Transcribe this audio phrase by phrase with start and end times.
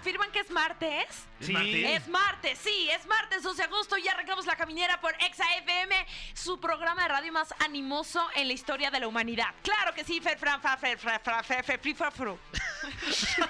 [0.00, 1.26] confirman que es martes?
[1.40, 1.84] Sí.
[1.84, 5.94] Es martes, sí, es martes 12 de agosto y arrancamos la caminera por Exa FM,
[6.32, 9.48] su programa de radio más animoso en la historia de la humanidad.
[9.62, 12.38] Claro que sí, Fer, Fran, Fa, Fer, Fra, Fra, Fe, Fe, Fri, Fra, Fru.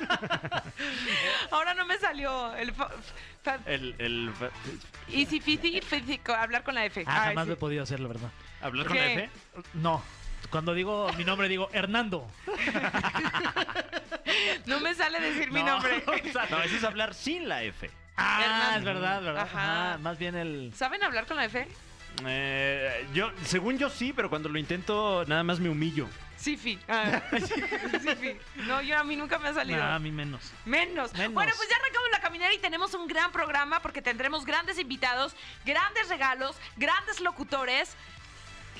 [1.52, 2.74] Ahora no me salió el...
[3.66, 4.32] El, el,
[5.08, 7.04] Easy, fizzy, físico, hablar con la F.
[7.06, 8.32] Ah, jamás he podido hacer, la verdad.
[8.60, 9.12] ¿Hablar ¿Por con la?
[9.12, 9.30] F?
[9.74, 10.02] No.
[10.50, 12.26] Cuando digo mi nombre, digo Hernando.
[14.66, 16.04] No me sale decir mi No, nombre.
[16.50, 17.90] No, eso es hablar sin la F.
[18.16, 18.78] Ah, Hernando.
[18.78, 19.42] es verdad, verdad.
[19.42, 19.98] Ajá.
[19.98, 20.72] Más bien el.
[20.74, 21.66] ¿Saben hablar con la F?
[22.26, 26.08] Eh, yo, según yo sí, pero cuando lo intento nada más me humillo.
[26.36, 26.78] Sifi.
[26.88, 27.22] Ah,
[28.02, 28.36] Sifi.
[28.66, 29.78] No, yo a mí nunca me ha salido.
[29.78, 30.52] No, a mí menos.
[30.64, 31.12] Menos.
[31.14, 31.34] Menos.
[31.34, 35.34] Bueno, pues ya arrancamos la caminera y tenemos un gran programa porque tendremos grandes invitados,
[35.64, 37.94] grandes regalos, grandes locutores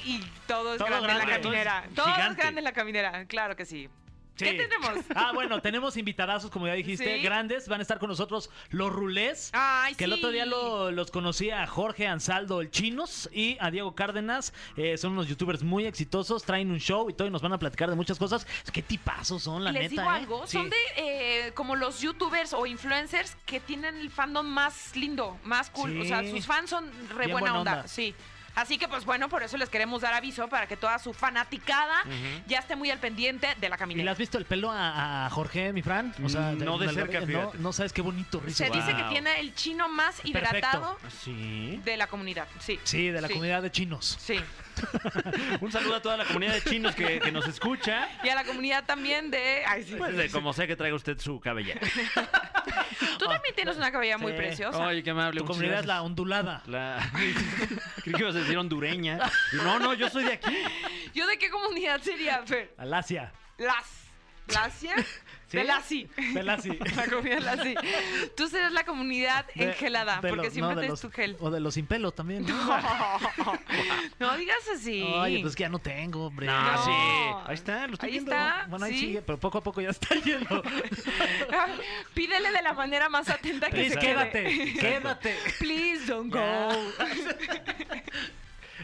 [0.04, 1.82] y todo es Todo grande en la caminera.
[1.94, 3.88] todo Todo es grande en la caminera, claro que sí.
[4.36, 4.46] Sí.
[4.46, 5.04] ¿Qué tenemos?
[5.14, 7.22] Ah, bueno, tenemos invitadazos, como ya dijiste, Sí.
[7.22, 7.68] grandes.
[7.68, 9.50] Van a estar con nosotros los Rulés.
[9.52, 10.16] Ay, Que el sí.
[10.18, 14.54] otro día lo- los conocí a Jorge Ansaldo, el Chinos, y a Diego Cárdenas.
[14.78, 17.58] Eh, son unos youtubers muy exitosos, traen un show y todo, y nos van a
[17.58, 18.46] platicar de muchas cosas.
[18.72, 20.02] Qué tipazos son, la Les neta.
[20.02, 20.16] digo ¿eh?
[20.16, 25.38] algo, son de eh, como los youtubers o influencers que tienen el fandom más lindo,
[25.44, 26.00] más cool.
[26.00, 27.72] O sea, sus fans son re buena, buena onda.
[27.72, 27.88] onda.
[27.88, 28.14] Sí.
[28.60, 31.94] Así que pues bueno, por eso les queremos dar aviso para que toda su fanaticada
[32.46, 34.04] ya esté muy al pendiente de la ¿Y caminera.
[34.04, 36.14] le has visto el pelo a, a Jorge, mi Fran?
[36.18, 36.28] No
[36.78, 38.58] de lo- cerca, no, no sabes qué bonito rizo.
[38.64, 41.80] Se dice que tiene el chino más hidratado ¿Ah, ¿Sí?
[41.84, 42.46] de la comunidad.
[42.58, 42.78] Sí.
[42.84, 43.34] Sí, de la Sí.
[43.34, 44.16] comunidad de chinos.
[44.20, 44.38] Sí.
[45.60, 48.08] Un saludo a toda la comunidad de chinos que, que nos escucha.
[48.22, 49.62] Y a la comunidad también de.
[49.66, 49.94] Ay, sí.
[49.96, 51.80] Pues de como sea que traiga usted su cabellera.
[53.18, 54.38] Tú también tienes una cabella muy Sí.
[54.38, 54.78] preciosa.
[54.86, 55.40] Oye, qué amable.
[55.40, 56.62] Tu comunidad es la ondulada.
[56.66, 56.98] La...
[58.02, 59.18] Creí que ibas a decir hondureña.
[59.52, 60.56] No, no, yo soy de aquí.
[61.14, 62.74] ¿Yo de qué comunidad sería, Fer?
[62.78, 63.32] Alasia.
[63.58, 63.86] Las.
[64.48, 64.94] ¿Lasia?
[65.50, 65.56] ¿Sí?
[65.56, 66.08] De Lasi.
[66.32, 66.78] Velasi.
[66.96, 67.74] La comunidad Lasi.
[68.36, 71.10] Tú serás la comunidad De- engelada, de porque los- siempre no, de tienes los- tu
[71.10, 71.36] gel.
[71.40, 72.46] O de los sin pelo también.
[72.46, 72.80] ¿no?
[74.20, 75.02] No digas así.
[75.02, 76.46] Oye, pues que ya no tengo, hombre.
[76.46, 76.84] No, No.
[76.84, 76.90] sí.
[77.46, 78.30] Ahí está, lo estoy Ahí viendo.
[78.32, 78.66] está.
[78.68, 79.00] Bueno, ahí ¿sí?
[79.00, 80.62] sigue, pero poco a poco ya está yendo.
[82.14, 84.72] Pídele de la manera más atenta que Please, se quédate, quede.
[84.74, 85.36] quédate.
[85.58, 86.40] Please don't go.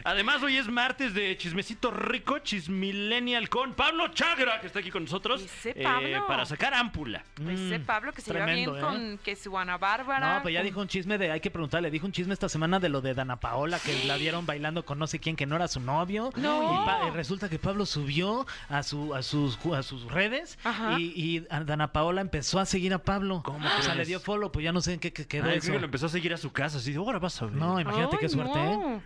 [0.03, 5.03] Además, hoy es martes de chismecito rico, chismillennial con Pablo Chagra, que está aquí con
[5.03, 5.41] nosotros.
[5.41, 6.27] Ese eh, Pablo.
[6.27, 7.23] para sacar ámpula.
[7.39, 8.79] Ese Mm, Pablo que se lleva bien ¿eh?
[8.81, 10.35] con que su Ana Bárbara.
[10.37, 12.49] No, pues ya con- dijo un chisme de, hay que preguntarle, dijo un chisme esta
[12.49, 15.45] semana de lo de Dana Paola, que la vieron bailando con no sé quién, que
[15.45, 16.31] no era su novio.
[16.35, 16.81] No.
[16.81, 20.99] Y, pa- y resulta que Pablo subió a, su, a, sus, a sus redes Ajá.
[20.99, 23.41] y, y a Dana Paola empezó a seguir a Pablo.
[23.43, 23.97] ¿Cómo O sea, crees?
[23.97, 25.67] le dio follow, pues ya no sé en qué, qué quedó Ay, eso.
[25.67, 26.77] creo que lo empezó a seguir a su casa.
[26.77, 27.55] Así, ahora vas a ver.
[27.55, 28.77] No, imagínate Ay, qué suerte, ¿eh?
[28.77, 29.01] no.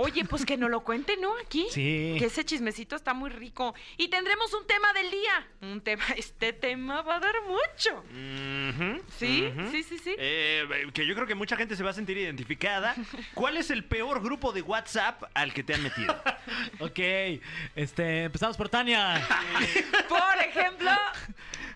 [0.00, 1.36] Oye, pues que nos lo cuente, ¿no?
[1.44, 1.66] Aquí.
[1.72, 2.14] Sí.
[2.20, 3.74] Que ese chismecito está muy rico.
[3.96, 5.48] Y tendremos un tema del día.
[5.60, 8.04] Un tema, este tema va a dar mucho.
[9.18, 9.52] ¿Sí?
[9.72, 10.14] Sí, sí, sí.
[10.16, 12.94] Eh, que yo creo que mucha gente se va a sentir identificada.
[13.34, 16.16] ¿Cuál es el peor grupo de WhatsApp al que te han metido?
[16.80, 16.98] Ok,
[17.74, 19.20] este, empezamos por Tania.
[20.08, 20.90] Por ejemplo.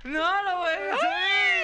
[0.04, 1.09] No lo voy a decir.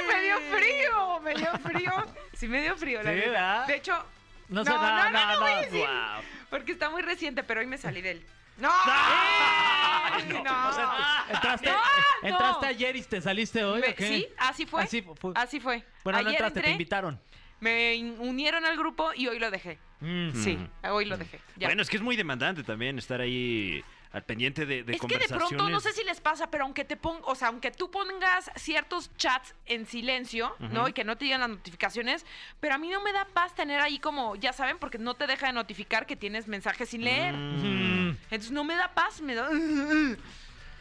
[0.08, 1.20] Me dio frío.
[1.20, 1.92] Me dio frío.
[2.34, 3.18] Sí, me dio frío, la Sí.
[3.20, 3.66] ¿verdad?
[3.66, 4.04] De hecho.
[4.48, 5.80] No No, sé no, no, no, voy a decir.
[5.80, 6.22] Wow.
[6.50, 8.26] Porque está muy reciente, pero hoy me salí de él.
[8.58, 8.70] ¡No!
[8.72, 10.68] Ay, no, no.
[10.68, 11.76] o sea, entraste, No,
[12.22, 12.28] no.
[12.28, 14.08] entraste ayer y te saliste hoy, Me- ¿o qué?
[14.08, 14.82] Sí, así fue.
[14.82, 15.32] Así fue.
[15.36, 15.84] Así fue.
[16.02, 17.20] Bueno, no Ayer entraste, te entré, invitaron.
[17.60, 19.78] Me unieron al grupo y hoy lo dejé.
[20.00, 20.30] Mm.
[20.32, 21.40] Sí, hoy lo dejé.
[21.56, 21.68] Ya.
[21.68, 25.06] Bueno, es que es muy demandante también estar ahí al pendiente de, de es que
[25.06, 25.48] de conversaciones.
[25.48, 28.50] pronto, no sé si les pasa, pero aunque te pongas, o sea, aunque tú pongas
[28.56, 30.88] ciertos chats en silencio, ¿no?
[30.88, 32.24] Y que no te digan las notificaciones,
[32.60, 35.26] pero a mí no me da paz tener ahí como, ya saben, porque no te
[35.26, 37.34] deja de notificar que tienes mensajes sin leer.
[37.34, 38.16] Mm.
[38.30, 39.48] Entonces no me da paz, me da...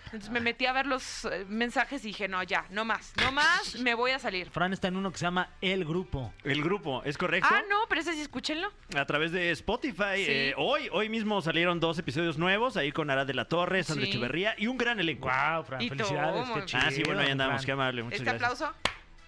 [0.08, 3.32] Entonces me metí a ver los eh, mensajes y dije, no, ya, no más, no
[3.32, 4.50] más, me voy a salir.
[4.50, 6.34] Fran está en uno que se llama El Grupo.
[6.44, 7.48] El grupo, ¿es correcto?
[7.52, 8.72] Ah, no, pero ese sí, escúchenlo.
[8.96, 10.16] A través de Spotify.
[10.18, 10.26] Sí.
[10.28, 14.06] eh, hoy, hoy mismo salieron dos episodios nuevos, ahí con Arad de la Torre, Sandra
[14.06, 14.12] Sí.
[14.12, 15.28] Echeverría y un gran elenco.
[15.30, 16.82] Wow, Fran, Y felicidades, todo, qué chido.
[16.86, 17.66] ah, sí, bueno, ahí andamos, Fran.
[17.66, 18.62] qué amable, muchas este gracias.
[18.62, 18.78] aplauso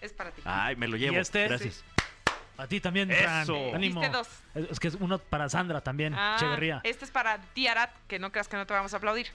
[0.02, 0.42] es para ti.
[0.46, 1.18] Ay, me lo llevo.
[1.18, 1.48] este?
[1.48, 1.84] Gracias.
[2.58, 3.24] A ti también, Eso.
[3.24, 3.76] Fran.
[3.76, 4.02] Ánimo.
[4.02, 4.28] Diste dos.
[4.54, 6.82] Es es que es uno para Sandra también, Ah, Echeverría.
[6.84, 9.28] Este es para ti, Arat, que no creas que no te vamos a aplaudir.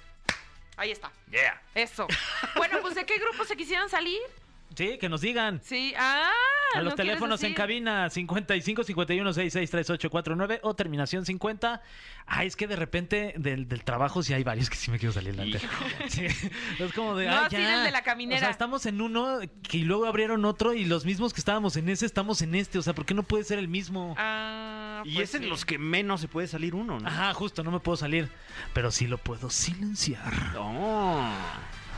[0.76, 1.10] Ahí está.
[1.30, 1.60] Yeah.
[1.74, 2.06] Eso.
[2.56, 4.20] Bueno, pues ¿de qué grupo se quisieran salir?
[4.76, 5.60] Sí, que nos digan.
[5.62, 5.94] Sí.
[5.96, 6.28] Ah,
[6.74, 11.80] A los ¿no quieres teléfonos en cabina 55 51 66 38 49 o terminación 50.
[12.26, 15.12] Ah, es que de repente del, del trabajo sí hay varios que sí me quiero
[15.12, 15.60] salir delante.
[16.08, 17.26] Sí, es como de.
[17.26, 17.84] No, ah, ya.
[17.84, 18.38] de la caminera.
[18.38, 21.88] O sea, estamos en uno que luego abrieron otro y los mismos que estábamos en
[21.88, 22.78] ese estamos en este.
[22.78, 24.14] O sea, ¿por qué no puede ser el mismo?
[24.18, 25.48] Ah, Y pues es en sí.
[25.48, 27.08] los que menos se puede salir uno, ¿no?
[27.08, 28.30] Ajá, justo, no me puedo salir.
[28.72, 30.32] Pero sí lo puedo silenciar.
[30.54, 31.30] No.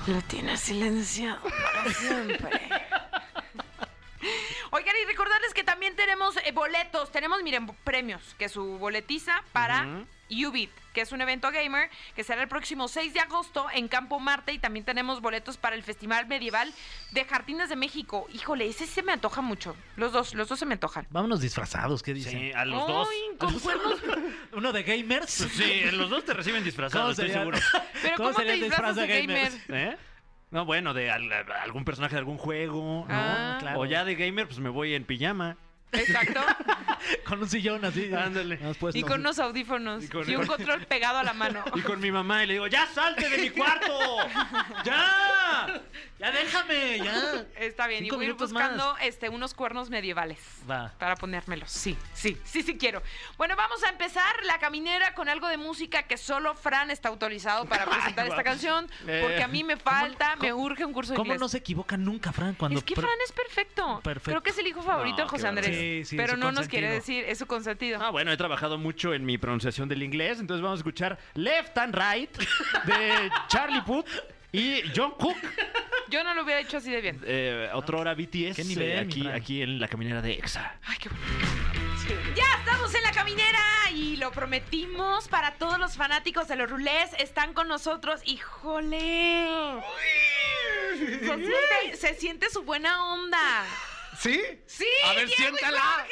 [0.06, 2.60] Lo tienes silenciado para siempre.
[4.70, 7.10] Oigan, y recordarles que también tenemos eh, boletos.
[7.12, 12.42] Tenemos, miren, premios, que su boletiza para Ubit, que es un evento gamer que será
[12.42, 14.52] el próximo 6 de agosto en Campo Marte.
[14.52, 16.72] Y también tenemos boletos para el Festival Medieval
[17.12, 18.26] de Jardines de México.
[18.32, 19.76] Híjole, ese se me antoja mucho.
[19.96, 21.06] Los dos, los dos se me antojan.
[21.10, 22.32] Vámonos disfrazados, ¿qué dicen?
[22.32, 23.08] Sí, a los dos.
[23.38, 23.54] Con.
[24.52, 25.30] ¿Uno de gamers?
[25.30, 27.58] Sí, los dos te reciben disfrazados, estoy seguro.
[28.02, 29.50] Pero ¿Cómo ¿cómo, te disfrazas de gamer?
[29.50, 29.60] gamers?
[29.68, 29.96] ¿Eh?
[30.50, 31.30] No, bueno, de al-
[31.62, 33.14] algún personaje de algún juego, ¿no?
[33.14, 33.56] Ah.
[33.60, 33.80] claro.
[33.80, 35.56] O ya de gamer, pues me voy en pijama.
[35.92, 36.40] Exacto.
[37.24, 38.12] Con un sillón así.
[38.12, 38.58] Ándale.
[38.94, 40.02] Y con unos audífonos.
[40.02, 41.64] Y Y, con- un control pegado a la mano.
[41.74, 44.18] Y con mi mamá y le digo, ¡ya salte de mi cuarto!
[44.84, 45.80] ¡Ya!
[46.18, 47.44] Ya déjame, ya.
[47.58, 50.38] Está bien, y voy a ir minutos buscando este, unos cuernos medievales.
[50.68, 50.90] Va.
[50.98, 51.70] Para ponérmelos.
[51.70, 53.02] Sí, sí, sí, sí quiero.
[53.36, 57.66] Bueno, vamos a empezar la caminera con algo de música que solo Fran está autorizado
[57.66, 58.44] para presentar esta guau.
[58.44, 58.90] canción.
[59.06, 61.40] Eh, Porque a mí me falta, me urge un curso de ¿Cómo inglés.
[61.40, 62.54] no se equivoca nunca, Fran?
[62.54, 64.00] Cuando es que pre- Fran es perfecto.
[64.02, 64.30] Perfecto.
[64.30, 65.75] Creo que es el hijo favorito No, de José Andrés.
[65.76, 67.98] Sí, sí, pero no nos quiere decir, es su consentido.
[68.02, 71.76] Ah, bueno, he trabajado mucho en mi pronunciación del inglés, entonces vamos a escuchar Left
[71.78, 72.36] and Right
[72.84, 74.08] de Charlie Puth
[74.52, 75.36] y John Cook,
[76.08, 77.20] Yo no lo hubiera hecho así de bien.
[77.24, 80.76] eh, otrora BTS, ¿Qué nivel, eh, aquí, aquí en la caminera de EXA.
[80.84, 82.36] Ay, qué bueno.
[82.36, 83.58] Ya estamos en la caminera
[83.92, 87.10] y lo prometimos para todos los fanáticos de los rulés.
[87.18, 88.20] Están con nosotros.
[88.24, 89.48] ¡Híjole!
[90.96, 93.64] Se siente, se siente su buena onda.
[94.18, 94.40] ¿Sí?
[94.66, 94.86] ¡Sí!
[95.04, 96.06] A ver, Diego y siéntala.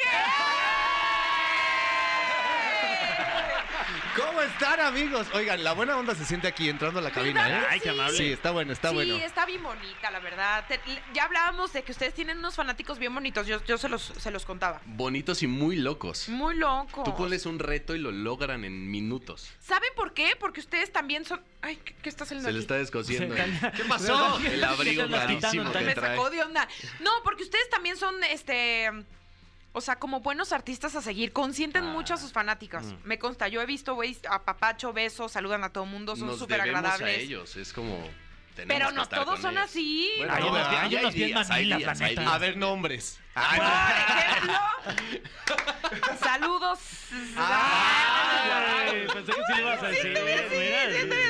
[4.15, 5.27] ¿Cómo están, amigos?
[5.33, 7.65] Oigan, la buena onda se siente aquí entrando a la cabina, ¿eh?
[7.69, 8.17] Ay, qué amable.
[8.17, 9.17] Sí, está bueno, está sí, bueno.
[9.17, 10.63] está bien bonita, la verdad.
[10.69, 10.79] Te-
[11.13, 13.45] ya hablábamos de que ustedes tienen unos fanáticos bien bonitos.
[13.45, 14.81] Yo, yo se, los, se los contaba.
[14.85, 16.29] Bonitos y muy locos.
[16.29, 17.03] Muy locos.
[17.03, 19.49] Tú pones un reto y lo logran en minutos.
[19.59, 20.37] ¿Saben por qué?
[20.39, 21.41] Porque ustedes también son.
[21.61, 22.63] Ay, ¿qué, qué está haciendo Se le aquí?
[22.63, 23.35] está descosiendo.
[23.75, 24.39] ¿Qué pasó?
[24.39, 26.15] El abrigo carísimo que me trae.
[26.15, 26.67] sacó de onda.
[27.01, 28.89] No, porque ustedes también son, este,
[29.75, 31.91] o sea, como buenos artistas a seguir, consienten Ah.
[31.93, 32.85] mucho a sus fanáticas.
[32.85, 32.95] Mm.
[33.03, 36.39] Me consta, yo he visto, güey, a Papacho, besos, saludan a todo mundo, son Nos
[36.39, 37.19] súper debemos a agradables.
[37.23, 37.55] ellos.
[37.55, 37.99] Es como.
[38.55, 39.65] Pero no todos son ellos.
[39.65, 40.09] así.
[40.17, 42.11] Bueno, Hay no, unos hay- bien- hay unos bien días, hay manilas, días, la hay
[42.11, 42.21] neta.
[42.21, 42.33] días.
[42.33, 43.19] A ver, nombres.
[43.35, 44.59] Por ejemplo,
[46.19, 46.79] saludos.
[47.37, 50.17] Ay, pensé que sí ibas a decir.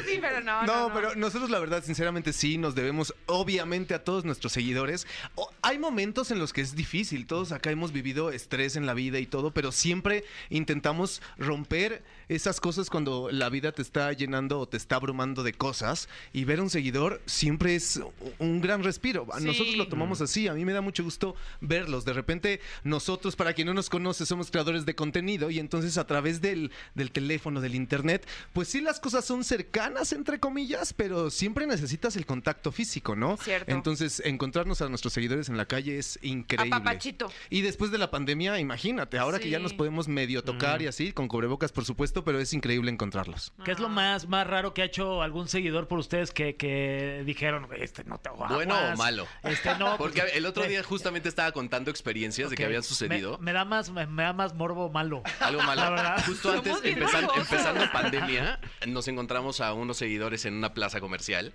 [0.06, 0.94] sí, pero no, no, No, no.
[0.94, 5.08] pero nosotros la verdad, sinceramente sí, nos debemos obviamente a todos nuestros seguidores.
[5.36, 8.94] O- hay momentos en los que es difícil, todos acá hemos vivido estrés en la
[8.94, 14.60] vida y todo, pero siempre intentamos romper esas cosas cuando la vida te está llenando
[14.60, 18.00] o te está abrumando de cosas y ver a un seguidor siempre es
[18.40, 19.28] un gran respiro.
[19.32, 19.46] A Sí.
[19.46, 21.95] Nosotros lo tomamos así, a mí me da mucho gusto verlos.
[22.04, 26.08] De repente nosotros, para quien no nos conoce, somos creadores de contenido y entonces a
[26.08, 31.30] través del, del teléfono, del internet, pues sí las cosas son cercanas, entre comillas, pero
[31.30, 33.38] siempre necesitas el contacto físico, ¿no?
[33.38, 33.72] Cierto.
[33.72, 36.76] Entonces, encontrarnos a nuestros seguidores en la calle es increíble.
[36.76, 37.32] A Papachito.
[37.50, 41.12] Y después de la pandemia, imagínate, ahora que ya nos podemos medio tocar y así,
[41.12, 43.54] con cubrebocas, por supuesto, pero es increíble encontrarlos.
[43.64, 47.24] ¿Qué es lo más, más raro que ha hecho algún seguidor por ustedes que, que
[47.26, 49.28] dijeron, este no te aguas, ¿Bueno o malo?
[49.44, 49.98] Este no.
[49.98, 53.38] Porque pues, el otro día justamente estaba contando experiencias de que habían sucedido.
[53.40, 55.24] Me, me da más, me, me da más morbo malo.
[55.40, 55.82] Algo La malo.
[55.92, 56.24] verdad.
[56.26, 61.54] Justo antes, empezando, empezando pandemia, nos encontramos a unos seguidores en una plaza comercial.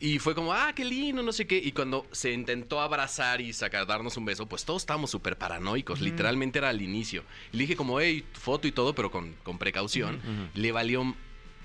[0.00, 1.58] Y fue como, ah, qué lindo, no sé qué.
[1.58, 6.00] Y cuando se intentó abrazar y sacar, darnos un beso, pues todos estábamos súper paranoicos.
[6.00, 7.22] Literalmente era al inicio.
[7.52, 10.20] Y le dije como, hey, foto y todo, pero con, con precaución.
[10.54, 11.14] Le valió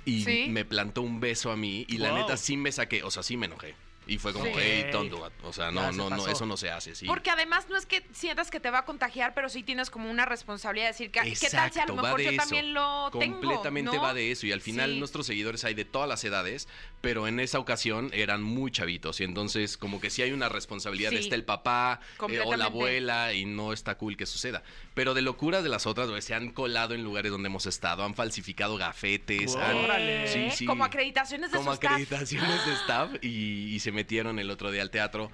[0.05, 0.47] y ¿Sí?
[0.49, 1.85] me plantó un beso a mí.
[1.89, 3.73] Y la neta sí me saqué, o sea, sí me enojé.
[4.07, 4.51] Y fue como, Sí.
[4.55, 5.33] hey, don't do it.
[5.43, 7.05] O sea, no, se no, no, eso no se hace, sí.
[7.05, 10.09] Porque además no es que sientas que te va a contagiar, pero sí tienes como
[10.09, 12.41] una responsabilidad de decir, ¿qué, ¿qué tal si a lo va mejor de yo eso.
[12.41, 13.39] también lo tengo?
[13.39, 14.01] Completamente ¿no?
[14.01, 14.47] va de eso.
[14.47, 14.99] Y al final Sí.
[14.99, 16.67] nuestros seguidores hay de todas las edades,
[17.01, 19.19] pero en esa ocasión eran muy chavitos.
[19.19, 21.13] Y entonces como que sí hay una responsabilidad.
[21.13, 21.99] Está el papá
[22.29, 24.63] eh, o la abuela y no está cool que suceda.
[24.97, 28.03] Pero de locuras de las otras, güey, se han colado en lugares donde hemos estado,
[28.03, 29.53] han falsificado gafetes.
[29.53, 29.61] Wow.
[29.63, 30.27] han- Órale.
[30.27, 30.65] Sí, sí.
[30.65, 31.91] Como acreditaciones de Como su staff.
[31.91, 35.31] acreditaciones de staff y, y se metieron el otro día al teatro.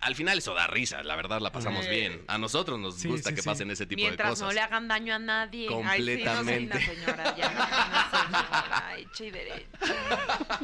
[0.00, 1.90] Al final eso da risa, la verdad la pasamos Sí.
[1.90, 2.22] bien.
[2.26, 3.48] A nosotros nos Sí, gusta sí, que sí.
[3.48, 4.48] pasen ese tipo de Mientras cosas.
[4.48, 5.68] no le hagan daño a nadie.
[5.68, 6.76] Ay, sí, no soy Completamente.
[6.78, 7.50] una señora, ya.
[7.50, 10.58] Una señora hecha y derecha.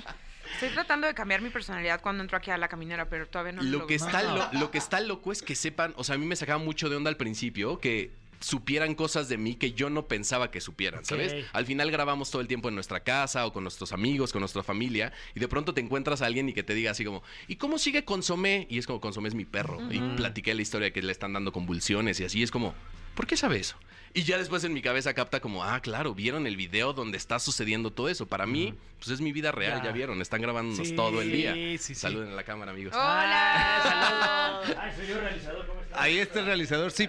[0.55, 3.63] Estoy tratando de cambiar mi personalidad cuando entro aquí a la caminera, pero todavía no
[3.63, 4.07] Lo que, logro.
[4.19, 6.59] está lo, lo que está loco es que sepan, o sea, a mí me sacaba
[6.59, 10.61] mucho de onda al principio que supieran cosas de mí que yo no pensaba que
[10.61, 11.47] supieran, ¿sabes?
[11.53, 14.63] Al final grabamos todo el tiempo en nuestra casa o con nuestros amigos, con nuestra
[14.63, 17.57] familia, y de pronto te encuentras a alguien y que te diga así como, ¿y
[17.57, 18.67] cómo sigue Consomé?
[18.71, 19.79] Y es como, Consomé es mi perro.
[19.91, 22.75] Y platiqué la historia de que le están dando convulsiones y así, es como,
[23.15, 23.77] ¿por qué sabe eso?
[24.15, 27.39] Y ya después en mi cabeza capta como, ah, claro, vieron el video donde está
[27.39, 28.27] sucediendo todo eso.
[28.27, 29.85] Para mí, pues es mi vida real, Ya.
[29.87, 31.53] ya, vieron, están grabándonos Sí, todo el día.
[31.55, 31.95] sí, sí.
[31.95, 32.95] Saluden a la cámara, amigos.
[32.95, 34.63] ¡Hola!
[34.81, 36.03] Ay, señor realizador, ¿cómo está?
[36.03, 36.91] Ahí está el realizador.
[36.91, 37.09] Sí,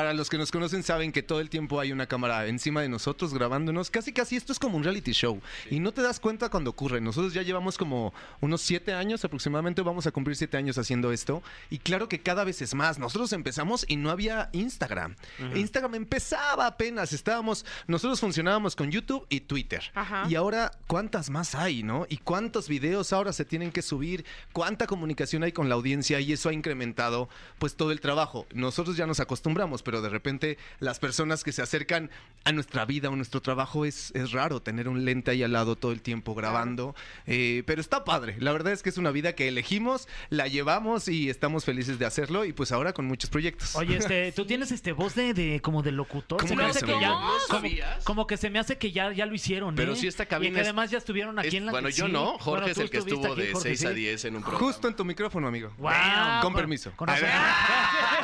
[0.00, 2.88] para los que nos conocen saben que todo el tiempo hay una cámara encima de
[2.88, 3.90] nosotros grabándonos.
[3.90, 5.42] Casi, casi esto es como un reality show.
[5.70, 7.02] Y no te das cuenta cuando ocurre.
[7.02, 9.82] Nosotros ya llevamos como unos siete años aproximadamente.
[9.82, 11.42] Vamos a cumplir siete años haciendo esto.
[11.68, 12.98] Y claro que cada vez es más.
[12.98, 15.16] Nosotros empezamos y no había Instagram.
[15.54, 17.12] Instagram empezaba apenas.
[17.12, 19.82] Estábamos, nosotros funcionábamos con YouTube y Twitter.
[19.94, 20.24] Ajá.
[20.30, 22.06] Y ahora, ¿cuántas más hay, no?
[22.08, 26.32] Y cuántos videos ahora se tienen que subir, cuánta comunicación hay con la audiencia y
[26.32, 27.28] eso ha incrementado
[27.58, 28.46] pues todo el trabajo.
[28.54, 32.10] Nosotros ya nos acostumbramos, pero de repente las personas que se acercan
[32.44, 35.76] a nuestra vida o nuestro trabajo es, es raro tener un lente ahí al lado
[35.76, 36.94] todo el tiempo grabando.
[37.26, 38.36] Eh, pero está padre.
[38.38, 42.06] La verdad es que es una vida que elegimos, la llevamos y estamos felices de
[42.06, 43.74] hacerlo y pues ahora con muchos proyectos.
[43.76, 46.38] Oye, este, tú tienes este voz de, de como de locutor.
[46.38, 47.10] ¿Cómo Se me crees, hace que amigo?
[47.10, 49.74] ya, ¿No como, que se me hace que ya, ya lo hicieron.
[49.74, 49.96] Pero ¿eh?
[49.96, 52.06] sí esta Y cabina que es- además ya estuvieron aquí Es- en la bueno, yo
[52.06, 52.12] sí.
[52.12, 52.38] no.
[52.38, 53.94] Jorge Bueno, es el que estuvo aquí, de Jorge, 6 a sí.
[53.94, 54.66] 10 en un programa.
[54.66, 55.72] Justo en tu micrófono, amigo.
[55.78, 56.92] Guau, Con permiso.
[56.96, 57.08] con.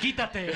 [0.00, 0.52] Quítate.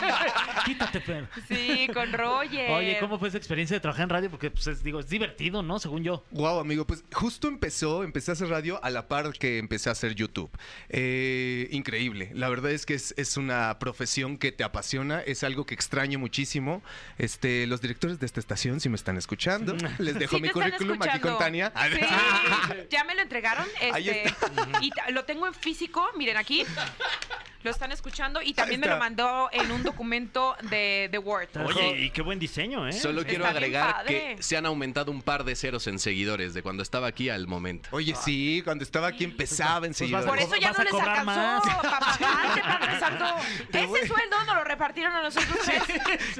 [0.64, 1.28] Quítate, Fer.
[1.48, 2.70] Sí, con Roger.
[2.70, 4.30] Oye, ¿cómo fue esa experiencia de trabajar en radio?
[4.30, 5.78] Porque, pues, es, digo, es divertido, ¿no?
[5.78, 6.24] Según yo.
[6.30, 9.92] Wow, amigo, pues justo empezó, empecé a hacer radio a la par que empecé a
[9.92, 10.50] hacer YouTube.
[10.88, 12.30] Eh, increíble.
[12.34, 16.18] La verdad es que es, es una profesión que te apasiona, es algo que extraño
[16.18, 16.82] muchísimo.
[17.18, 21.00] Este, los directores de esta estación, si me están escuchando, les dejo Sí mi currículum
[21.02, 21.38] aquí con.
[21.38, 21.72] Tania.
[21.92, 22.00] Sí,
[22.90, 23.66] ya me lo entregaron.
[23.92, 24.34] Ahí Este,
[24.82, 26.64] y lo tengo en físico, miren aquí.
[27.62, 31.48] Lo están escuchando y también me lo mandó en un documento de, de Word.
[31.64, 32.92] Oye, y qué buen diseño, ¿eh?
[32.92, 34.36] Solo quiero Está bien agregar padre.
[34.36, 37.46] que se han aumentado un par de ceros en seguidores de cuando estaba aquí al
[37.46, 37.88] momento.
[37.92, 40.26] Oye, sí, cuando estaba aquí empezaba en Pues seguidores.
[40.26, 41.76] Por eso ya ¿Vas no a les cobrar alcanzó más?
[41.82, 43.24] para pagarte, Padre Santo.
[43.72, 45.82] Ese sueldo nos lo repartieron a nosotros tres.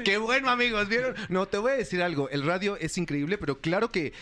[0.03, 1.15] Qué bueno, amigos, ¿vieron?
[1.29, 2.29] No, te voy a decir algo.
[2.29, 4.13] El radio es increíble, pero claro que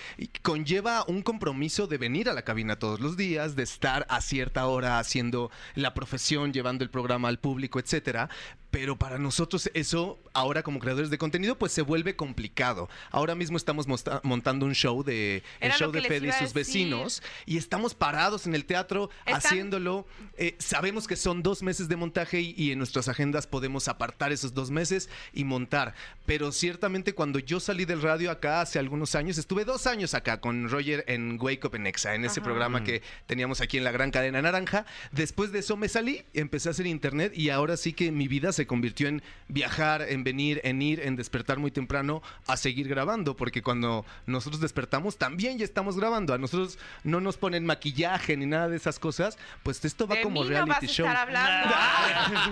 [0.41, 4.65] conlleva un compromiso de venir a la cabina todos los días, de estar a cierta
[4.67, 8.29] hora haciendo la profesión, llevando el programa al público, etcétera.
[8.71, 12.87] Pero para nosotros eso, ahora como creadores de contenido, pues se vuelve complicado.
[13.09, 13.87] Ahora mismo estamos
[14.21, 18.53] montando un show de el show de Fede y sus vecinos y estamos parados en
[18.53, 20.05] el teatro Están- haciéndolo.
[20.37, 24.31] Eh, sabemos que son dos meses de montaje y, y en nuestras agendas podemos apartar
[24.31, 25.95] esos dos meses y montar.
[26.27, 30.39] Pero ciertamente cuando yo salí del radio acá hace algunos años, estuve dos años acá
[30.41, 32.45] con Roger en Wake Up en Exa, en ese Ajá.
[32.45, 34.85] programa que teníamos aquí en la gran cadena naranja.
[35.11, 38.53] Después de eso me salí, empecé a hacer internet y ahora sí que mi vida
[38.53, 43.35] se convirtió en viajar, en venir, en ir, en despertar muy temprano a seguir grabando,
[43.35, 46.33] porque cuando nosotros despertamos también ya estamos grabando.
[46.33, 50.21] A nosotros no nos ponen maquillaje ni nada de esas cosas, pues esto va de
[50.21, 51.07] como mí no vas reality a show.
[51.07, 51.75] estar hablando.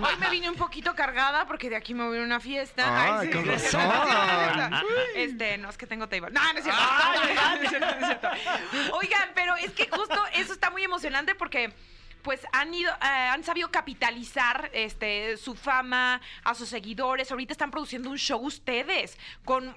[0.06, 3.20] Hoy me vine un poquito cargada porque de aquí me voy a una fiesta.
[3.20, 4.72] Ay, con sí, sí, razón.
[5.16, 6.30] Este, no, es que tengo table.
[6.30, 6.82] No, no es cierto.
[6.82, 8.28] No es cierto, no es cierto.
[8.92, 11.72] Oigan, pero es que justo eso está muy emocionante porque
[12.22, 17.30] pues han ido, eh, han sabido capitalizar este su fama a sus seguidores.
[17.30, 19.74] Ahorita están produciendo un show ustedes con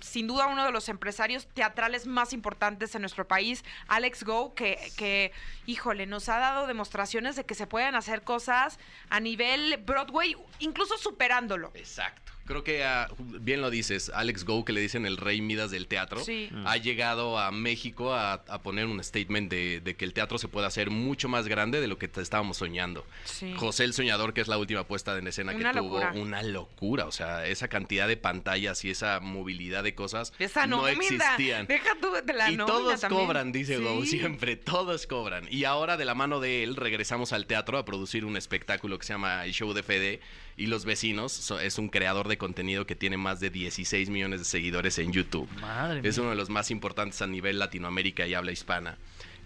[0.00, 4.92] sin duda uno de los empresarios teatrales más importantes en nuestro país, Alex Go, que,
[4.96, 5.32] que
[5.66, 8.78] híjole, nos ha dado demostraciones de que se pueden hacer cosas
[9.10, 11.70] a nivel Broadway, incluso superándolo.
[11.74, 12.32] Exacto.
[12.48, 15.86] Creo que, ah, bien lo dices, Alex Go, que le dicen el rey Midas del
[15.86, 16.48] teatro, Sí.
[16.64, 20.48] ha llegado a México a, a poner un statement de, de que el teatro se
[20.48, 23.04] puede hacer mucho más grande de lo que te estábamos soñando.
[23.24, 23.52] Sí.
[23.56, 27.04] José el Soñador, que es la última puesta en escena Una que tuvo, una locura.
[27.06, 31.66] O sea, esa cantidad de pantallas y esa movilidad de cosas Esa no existían.
[31.66, 33.26] Deja tú de la y todos también.
[33.26, 34.18] cobran, dice Go, Sí.
[34.18, 35.46] siempre, todos cobran.
[35.50, 39.06] Y ahora de la mano de él regresamos al teatro a producir un espectáculo que
[39.06, 40.20] se llama El Show de Fede
[40.58, 41.32] y Los Vecinos.
[41.32, 45.12] So- es un creador de contenido que tiene más de 16 millones de seguidores en
[45.12, 45.48] YouTube.
[45.60, 46.22] Madre Es mía.
[46.22, 48.98] uno de los más importantes a nivel Latinoamérica y habla hispana.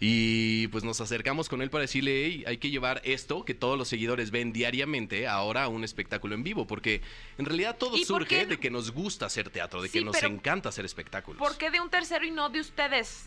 [0.05, 3.79] Y pues nos acercamos con él para decirle, "Hey, hay que llevar esto que todos
[3.79, 7.03] los seguidores ven diariamente ahora a un espectáculo en vivo, porque
[7.39, 10.05] en realidad todo ¿Y por surge de que nos gusta hacer teatro, de Sí, que
[10.05, 11.39] nos pero encanta hacer espectáculos.
[11.39, 13.27] ¿Por qué de un tercero y no de ustedes?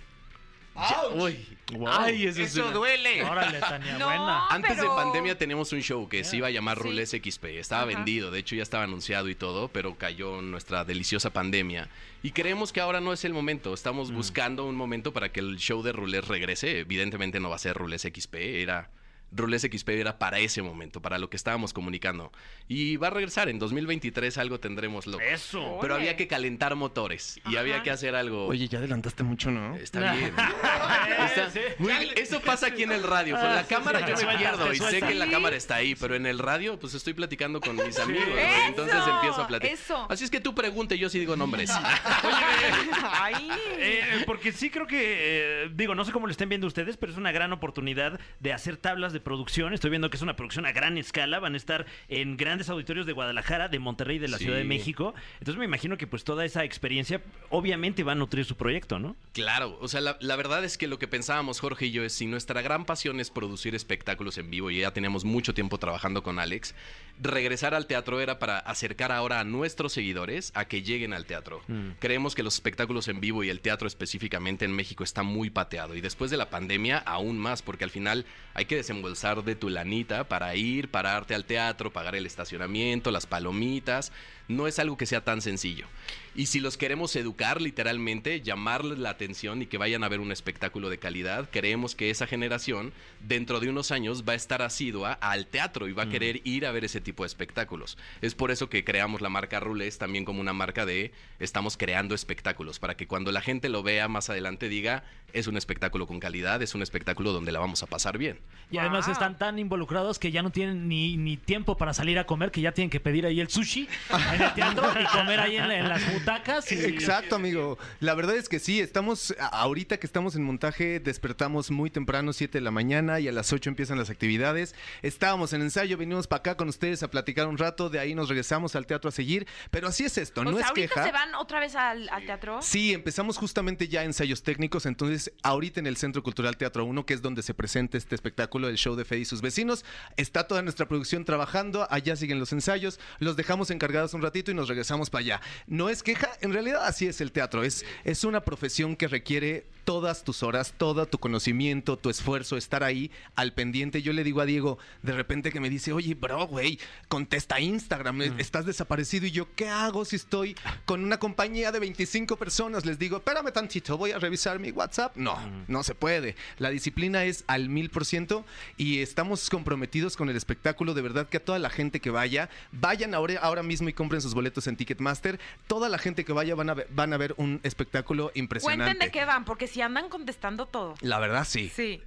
[1.14, 1.46] Uy.
[1.88, 3.24] Ay, eso, es una- duele.
[3.24, 4.06] Órale, Tania, No.
[4.06, 4.48] buena.
[4.50, 6.84] Antes de pero- pandemia tenemos un show que se iba a llamar Sí.
[6.84, 7.60] Rules XP.
[7.60, 7.96] Estaba Ajá.
[7.96, 11.90] vendido, de hecho ya estaba anunciado y todo, pero cayó nuestra deliciosa pandemia.
[12.22, 13.74] Y creemos que ahora no es el momento.
[13.74, 16.80] Estamos buscando un momento para que el show de Rules regrese.
[16.80, 18.90] Evidentemente no va a ser Rules XP, era...
[19.36, 22.32] Rules XP era para ese momento, para lo que estábamos comunicando.
[22.68, 25.22] Y va a regresar, en 2023 algo tendremos loco.
[25.24, 25.78] Eso.
[25.82, 27.60] Pero había que calentar motores y Ajá.
[27.60, 28.48] había que hacer algo...
[28.48, 29.76] Oye, ya adelantaste mucho, ¿no?
[29.76, 30.34] Está bien.
[31.26, 31.52] Está-.
[31.80, 33.36] Güey, eso pasa aquí en el radio.
[33.36, 35.96] Con Ah, la sí, cámara yo me pierdo y sé que la cámara está ahí,
[35.96, 38.28] pero en el radio pues estoy platicando con mis amigos.
[38.68, 39.74] entonces empiezo a platicar.
[39.74, 40.06] eso.
[40.10, 41.72] Así es que tú pregunte, yo sí digo nombres.
[43.04, 43.50] Ay.
[43.78, 47.12] Eh, porque sí creo que, eh, digo, no sé cómo lo estén viendo ustedes, pero
[47.12, 49.74] es una gran oportunidad de hacer tablas de producción.
[49.74, 51.40] Estoy viendo que es una producción a gran escala.
[51.40, 54.46] Van a estar en grandes auditorios de Guadalajara, de Monterrey de la Sí.
[54.46, 55.14] Ciudad de México.
[55.40, 59.18] Entonces me imagino que pues toda esa experiencia obviamente va a nutrir su proyecto, ¿no?
[59.34, 62.14] Claro, o sea, la, la verdad es que lo que pensábamos Jorge y yo es
[62.14, 66.24] si nuestra gran pasión es producir espectáculos en vivo y ya teníamos mucho tiempo trabajando
[66.24, 66.76] con Alex,
[67.22, 71.62] regresar al teatro era para acercar ahora a nuestros seguidores a que lleguen al teatro.
[71.68, 71.92] Mm.
[72.00, 75.96] Creemos que los espectáculos en vivo y el teatro específicamente en México está muy pateado
[75.96, 79.70] y después de la pandemia aún más porque al final hay que desembolsar de tu
[79.70, 84.12] lanita para ir, pararte al teatro, pagar el estacionamiento, las palomitas.
[84.48, 85.88] No es algo que sea tan sencillo.
[86.36, 90.34] Y si los queremos educar literalmente, llamarles la atención y que vayan a ver un
[90.34, 95.14] espectáculo de calidad, creemos que esa generación dentro de unos años va a estar asidua
[95.14, 97.98] al teatro y va a querer ir a ver ese tipo de espectáculos.
[98.22, 102.14] Es por eso que creamos la marca Rules también como una marca de estamos creando
[102.16, 106.20] espectáculos para que cuando la gente lo vea más adelante diga es un espectáculo con
[106.20, 108.40] calidad, es un espectáculo donde la vamos a pasar bien.
[108.72, 109.14] Y además Wow.
[109.14, 112.62] están tan involucrados que ya no tienen ni, ni tiempo para salir a comer, que
[112.62, 113.88] ya tienen que pedir ahí el sushi
[114.36, 116.72] en el teatro y comer ahí en, la- en las butacas.
[116.72, 116.76] Y...
[116.76, 117.78] Exacto, amigo.
[118.00, 122.58] La verdad es que sí, estamos, ahorita que estamos en montaje, despertamos muy temprano, 7
[122.58, 124.76] de la mañana, y a las 8 empiezan las actividades.
[125.02, 128.30] Estábamos en ensayo, venimos para acá con ustedes a platicar un rato, de ahí nos
[128.30, 129.48] regresamos al teatro a seguir.
[129.72, 131.04] Pero así es esto, o no sea, es ahorita queja.
[131.06, 132.62] se van otra vez al, al teatro.
[132.62, 137.14] Sí, empezamos justamente ya ensayos técnicos, entonces ahorita en el Centro Cultural Teatro 1, que
[137.14, 139.86] es donde se presenta este espectáculo, el show de Fede y sus vecinos,
[140.18, 144.54] está toda nuestra producción trabajando, allá siguen los ensayos, los dejamos encargados un ratito y
[144.54, 145.42] nos regresamos para allá.
[145.68, 149.66] No es queja, en realidad así es el teatro, es, es una profesión que requiere
[149.86, 154.02] todas tus horas, todo tu conocimiento, tu esfuerzo, estar ahí al pendiente.
[154.02, 158.22] Yo le digo a Diego, de repente que me dice, oye, bro, güey, contesta Instagram,
[158.40, 159.28] estás desaparecido.
[159.28, 162.86] Y yo, ¿qué hago si estoy con una compañía de 25 personas?
[162.86, 165.16] Les digo, espérame tantito, voy a revisar mi WhatsApp.
[165.16, 166.36] No, no se puede.
[166.58, 168.44] La disciplina es al mil por ciento
[168.78, 170.96] y estamos comprometidos con el espectáculo.
[170.96, 174.15] De verdad que a toda la gente que vaya, vayan ahora, ahora mismo y compren
[174.22, 175.40] sus boletos en Ticketmaster.
[175.68, 178.84] Toda la gente que vaya van a ver, van a ver un espectáculo impresionante.
[178.84, 180.96] Cuenten de qué van, porque si andan contestando todo.
[181.02, 181.72] La verdad, sí.
[181.74, 182.02] Sí.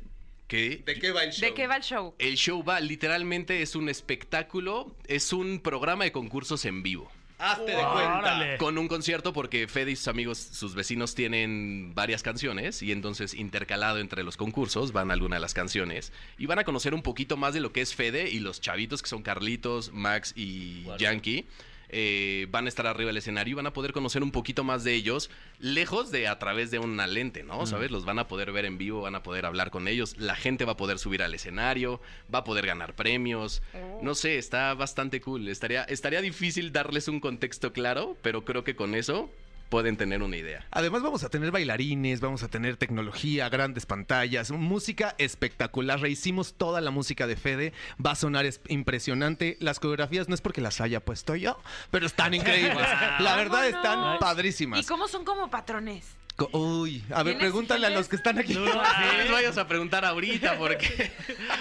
[0.48, 0.82] ¿Qué?
[0.84, 2.14] ¿De qué va el ¿De qué va el show?
[2.18, 7.10] El show va, literalmente es un espectáculo, es un programa de concursos en vivo.
[7.38, 8.56] Hazte de Órale.
[8.56, 13.34] Con un concierto porque Fede y sus amigos, sus vecinos tienen varias canciones y entonces
[13.34, 17.36] intercalado entre los concursos van algunas de las canciones y van a conocer un poquito
[17.36, 21.46] más de lo que es Fede y los chavitos que son Carlitos, Max y Yankee.
[21.88, 24.84] Eh, van a estar arriba del escenario y van a poder conocer un poquito más
[24.84, 27.66] de ellos, lejos de a través de una lente, ¿no?
[27.66, 27.90] ¿Sabes?
[27.90, 30.64] Los van a poder ver en vivo, van a poder hablar con ellos, la gente
[30.64, 32.00] va a poder subir al escenario,
[32.32, 33.62] va a poder ganar premios.
[34.02, 35.48] No sé, está bastante cool.
[35.48, 39.30] Estaría, estaría difícil darles un contexto claro, pero creo que con eso
[39.68, 40.66] pueden tener una idea.
[40.70, 46.00] Además vamos a tener bailarines, vamos a tener tecnología, grandes pantallas, música espectacular.
[46.00, 47.72] Rehicimos toda la música de Fede,
[48.04, 49.56] va a sonar es- impresionante.
[49.60, 51.58] Las coreografías no es porque las haya puesto yo,
[51.90, 52.86] pero están increíbles.
[53.20, 54.86] La verdad están ¿Y padrísimas.
[54.86, 56.04] cómo son como patrones?
[56.52, 58.54] Uy, a ver, ¿Bien pregúntale a los que están aquí.
[58.54, 61.10] No les vayas a preguntar ahorita porque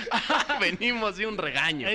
[0.59, 1.87] venimos de un regaño.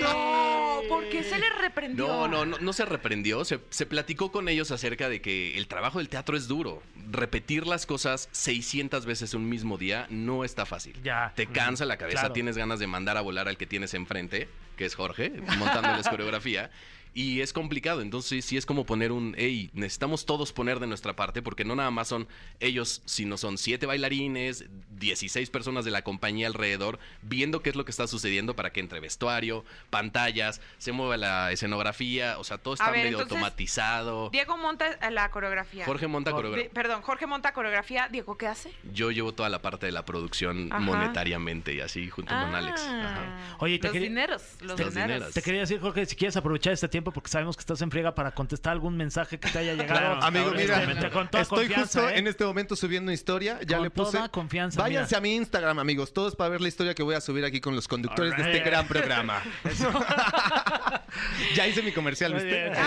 [0.00, 2.06] No, ¿por qué se les reprendió?
[2.06, 3.44] No, no, no, no se reprendió.
[3.44, 6.82] Se, se platicó con ellos acerca de que el trabajo del teatro es duro.
[7.10, 11.00] Repetir las cosas 600 veces un mismo día no está fácil.
[11.02, 11.32] Ya.
[11.34, 12.34] Te cansa la cabeza, Claro.
[12.34, 16.70] tienes ganas de mandar a volar al que tienes enfrente, que es Jorge, montándoles coreografía.
[17.14, 21.16] Y es complicado, entonces sí es como poner un, hey, necesitamos todos poner de nuestra
[21.16, 22.28] parte, porque no nada más son
[22.60, 24.66] ellos, sino son siete bailarines,
[24.98, 28.80] 16 personas de la compañía alrededor, viendo qué es lo que está sucediendo para que
[28.80, 34.30] entre vestuario, pantallas, se mueva la escenografía, o sea, todo está ver, medio entonces, automatizado.
[34.30, 35.84] Diego monta eh, la coreografía.
[35.86, 36.70] Jorge monta coreografía.
[36.72, 38.08] Perdón, Jorge monta coreografía.
[38.10, 38.70] Diego, ¿qué hace?
[38.92, 40.80] Yo llevo toda la parte de la producción Ajá.
[40.80, 42.58] monetariamente y así junto con Ah.
[42.58, 42.80] Alex.
[42.82, 43.56] Ajá.
[43.60, 44.94] Oye, te los quería- dineros, los, Los dineros.
[45.08, 45.34] dineros.
[45.34, 47.90] Te quería decir, Jorge, si quieres aprovechar este tiempo tiempo porque sabemos que estás en
[47.92, 50.00] friega para contestar algún mensaje que te haya llegado.
[50.00, 52.18] Claro, Amigo, mira, Este, estoy confianza, justo ¿eh?
[52.18, 53.60] en este momento subiendo una historia.
[53.64, 54.12] Ya Con le puse.
[54.16, 55.18] toda confianza, Váyanse mira.
[55.18, 57.76] a mi Instagram, amigos, todos para ver la historia que voy a subir aquí con
[57.76, 59.40] los conductores de este gran programa.
[61.54, 62.48] ya hice mi comercial, ¿viste?
[62.48, 62.72] bien.
[62.76, 62.82] Ah,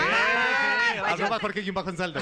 [1.00, 2.20] pues Arroba Jorge Guión Bajo en saldo.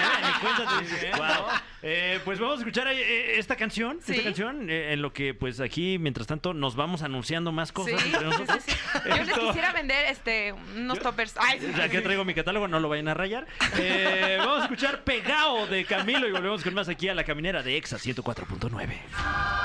[0.00, 1.12] bien, ni cuenta te di, ¿eh?
[1.16, 1.46] Wow.
[1.82, 4.12] Eh, pues vamos a escuchar eh, esta canción, Sí.
[4.12, 8.00] esta canción, eh, en lo que pues aquí, mientras tanto, nos vamos anunciando más cosas
[8.00, 8.58] sí, entre nosotros.
[8.66, 8.98] sí, sí.
[9.08, 11.34] Yo les quisiera vender este unos toppers.
[11.38, 11.72] Ay, sí.
[11.76, 13.46] Ya que traigo mi catálogo, no lo vayan a rayar.
[13.78, 17.62] Eh, vamos a escuchar Pegao de Camilo y volvemos con más aquí a la caminera
[17.62, 18.98] de Exa 104.9.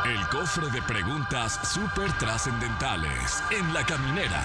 [0.05, 4.41] El cofre de preguntas súper trascendentales en la caminera.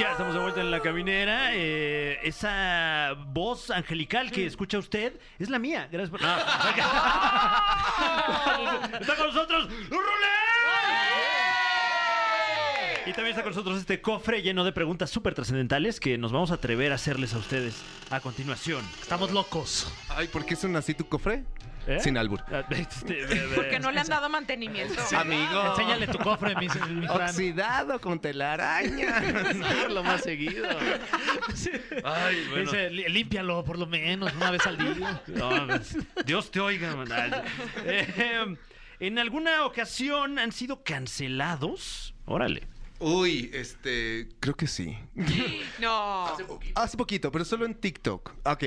[0.00, 1.50] Ya estamos de vuelta en la caminera.
[1.52, 5.88] eh, esa voz angelical que escucha usted es la mía.
[5.92, 6.22] Gracias por.
[6.22, 6.38] No.
[8.98, 10.00] está con nosotros Rulé.
[13.04, 16.50] Y también está con nosotros este cofre lleno de preguntas súper trascendentales que nos vamos
[16.50, 18.82] a atrever a hacerles a ustedes a continuación.
[19.02, 19.92] Estamos locos.
[20.08, 21.44] Ay, ¿por qué son así tu cofre?
[21.86, 21.98] ¿Eh?
[22.00, 22.42] Sin albur.
[22.52, 25.00] Ah, este, Porque no le han dado mantenimiento.
[25.16, 25.70] Amigo.
[25.70, 27.06] Enséñale tu cofre, mi, mi.
[27.08, 29.22] Oxidado con telaraña.
[29.54, 30.68] Usarlo más seguido.
[32.04, 32.70] Ay, bueno.
[32.70, 35.22] Dice, "Lí- límpialo por lo menos una vez al día.
[35.28, 37.08] No, pues, Dios te oiga, man.
[37.84, 38.56] Eh,
[39.00, 42.14] ¿En alguna ocasión han sido cancelados?
[42.26, 42.66] Órale.
[42.98, 44.98] Uy, este, creo que sí.
[45.78, 46.26] No.
[46.74, 48.32] Hace poquito, pero solo en TikTok.
[48.44, 48.64] Ok.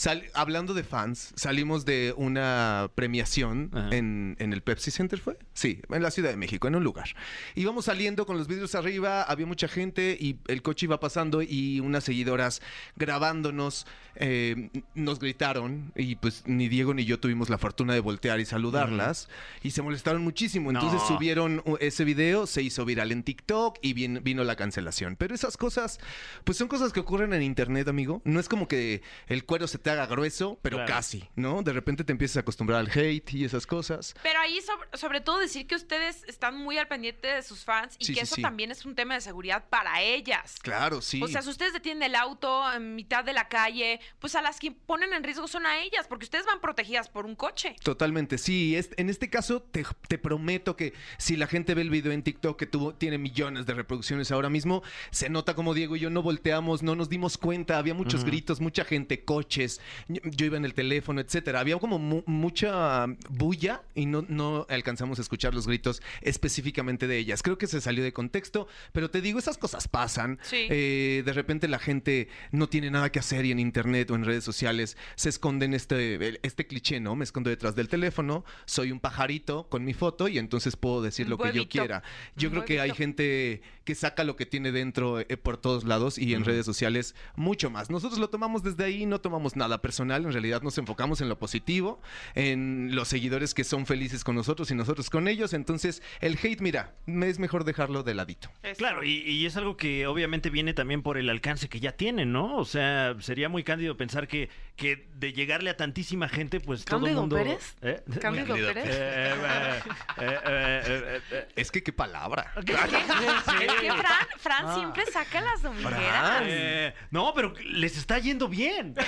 [0.00, 5.36] Sal- hablando de fans, salimos de una premiación en, en el Pepsi Center, ¿fue?
[5.52, 7.10] Sí, en la Ciudad de México, en un lugar.
[7.54, 11.80] Íbamos saliendo con los vidrios arriba, había mucha gente y el coche iba pasando y
[11.80, 12.62] unas seguidoras
[12.96, 13.86] grabándonos
[14.16, 18.46] eh, nos gritaron y pues ni Diego ni yo tuvimos la fortuna de voltear y
[18.46, 19.28] saludarlas
[19.62, 20.70] y se molestaron muchísimo.
[20.70, 21.08] Entonces No.
[21.08, 25.16] subieron ese video, se hizo viral en TikTok y bien- vino la cancelación.
[25.16, 26.00] Pero esas cosas,
[26.44, 28.22] pues son cosas que ocurren en internet, amigo.
[28.24, 30.92] No es como que el cuero se te haga grueso, pero Claro.
[30.94, 31.62] casi, ¿no?
[31.62, 34.14] De repente te empiezas a acostumbrar al hate y esas cosas.
[34.22, 37.96] Pero ahí sobre, sobre todo decir que ustedes están muy al pendiente de sus fans
[37.98, 38.42] y Sí, que sí, eso sí.
[38.42, 40.56] también es un tema de seguridad para ellas.
[40.62, 41.22] Claro, sí.
[41.22, 44.58] O sea, si ustedes detienen el auto en mitad de la calle, pues a las
[44.58, 47.76] que ponen en riesgo son a ellas, porque ustedes van protegidas por un coche.
[47.82, 48.76] Totalmente, sí.
[48.76, 52.22] Es, en este caso, te, te prometo que si la gente ve el video en
[52.22, 56.10] TikTok que tuvo, tiene millones de reproducciones ahora mismo, se nota como Diego y yo
[56.10, 60.56] no volteamos, no nos dimos cuenta, había muchos gritos, mucha gente, coches, yo, yo iba
[60.56, 61.60] en el teléfono, etcétera.
[61.60, 67.18] Había como mu- mucha bulla y no, no alcanzamos a escuchar los gritos específicamente de
[67.18, 67.42] ellas.
[67.42, 70.38] Creo que se salió de contexto, pero te digo, esas cosas pasan.
[70.42, 70.66] Sí.
[70.70, 74.24] Eh, de repente la gente no tiene nada que hacer y en internet o en
[74.24, 77.16] redes sociales se esconde en este, este cliché, ¿no?
[77.16, 81.28] Me escondo detrás del teléfono, soy un pajarito con mi foto y entonces puedo decir
[81.28, 82.02] lo que yo quiera.
[82.36, 86.18] Yo creo que hay gente que saca lo que tiene dentro eh, por todos lados
[86.18, 87.90] y en redes sociales mucho más.
[87.90, 91.38] Nosotros lo tomamos desde ahí, no tomamos nada personal, en realidad nos enfocamos en lo
[91.38, 92.00] positivo,
[92.34, 95.52] en los seguidores que son felices con nosotros y nosotros con ellos.
[95.54, 98.50] Entonces, el hate, mira, es mejor dejarlo de ladito.
[98.76, 102.32] Claro, y, y es algo que obviamente viene también por el alcance que ya tienen,
[102.32, 102.56] ¿no?
[102.56, 107.06] O sea, sería muy cándido pensar que, que de llegarle a tantísima gente, pues todo
[107.06, 107.36] el ¿Cándido mundo...
[107.36, 107.76] Pérez?
[107.82, 108.02] ¿Eh?
[108.20, 108.86] ¿Cándido Cándido Pérez?
[108.86, 109.80] Eh, eh, eh,
[110.20, 112.52] eh, eh, eh, eh, Es que qué palabra.
[112.64, 112.72] ¿Qué?
[112.72, 116.42] Es que Fran, Fran siempre saca las domingueras.
[116.44, 118.94] Eh, no, pero les está yendo bien.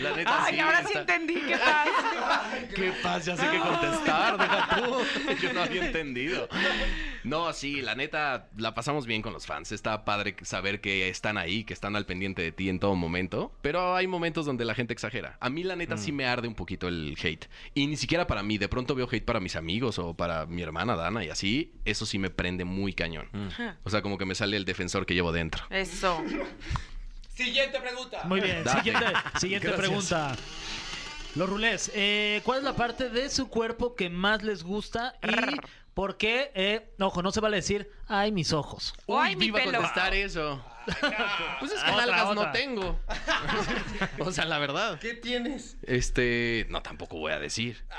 [0.00, 1.88] La neta, Ay, sí, ahora sí entendí qué tal.
[2.74, 3.34] ¿Qué pasa?
[3.34, 4.98] Ya sé qué contestar, deja tú.
[5.40, 6.48] Yo no había entendido.
[7.22, 9.72] No, sí, la neta, la pasamos bien con los fans.
[9.72, 13.56] Está padre saber que están ahí, que están al pendiente de ti en todo momento.
[13.62, 15.38] Pero hay momentos donde la gente exagera.
[15.40, 17.46] A mí, la neta, sí me arde un poquito el hate.
[17.72, 18.58] Y ni siquiera para mí.
[18.58, 21.72] De pronto veo hate para mis amigos o para mi hermana Dana y así.
[21.84, 23.28] Eso sí me prende muy cañón.
[23.84, 25.64] O sea, como que me sale el defensor que llevo dentro.
[25.70, 26.22] Eso.
[27.34, 28.22] Siguiente pregunta.
[28.24, 29.06] Muy bien, siguiente,
[29.40, 29.86] siguiente Gracias.
[29.88, 30.36] pregunta.
[31.34, 35.56] Los rulés, eh, ¿cuál es la parte de su cuerpo que más les gusta y
[35.94, 36.50] por qué?
[36.54, 38.94] Eh, ojo, no se vale decir, ay, mis ojos.
[39.06, 40.62] O, ay, Uy, mi iba a contestar eso.
[41.60, 42.44] Pues es que Otra, nalgas otra.
[42.44, 43.00] no tengo.
[44.18, 44.98] o sea, la verdad.
[45.00, 45.78] ¿Qué tienes?
[45.82, 47.82] Este, no, tampoco voy a decir.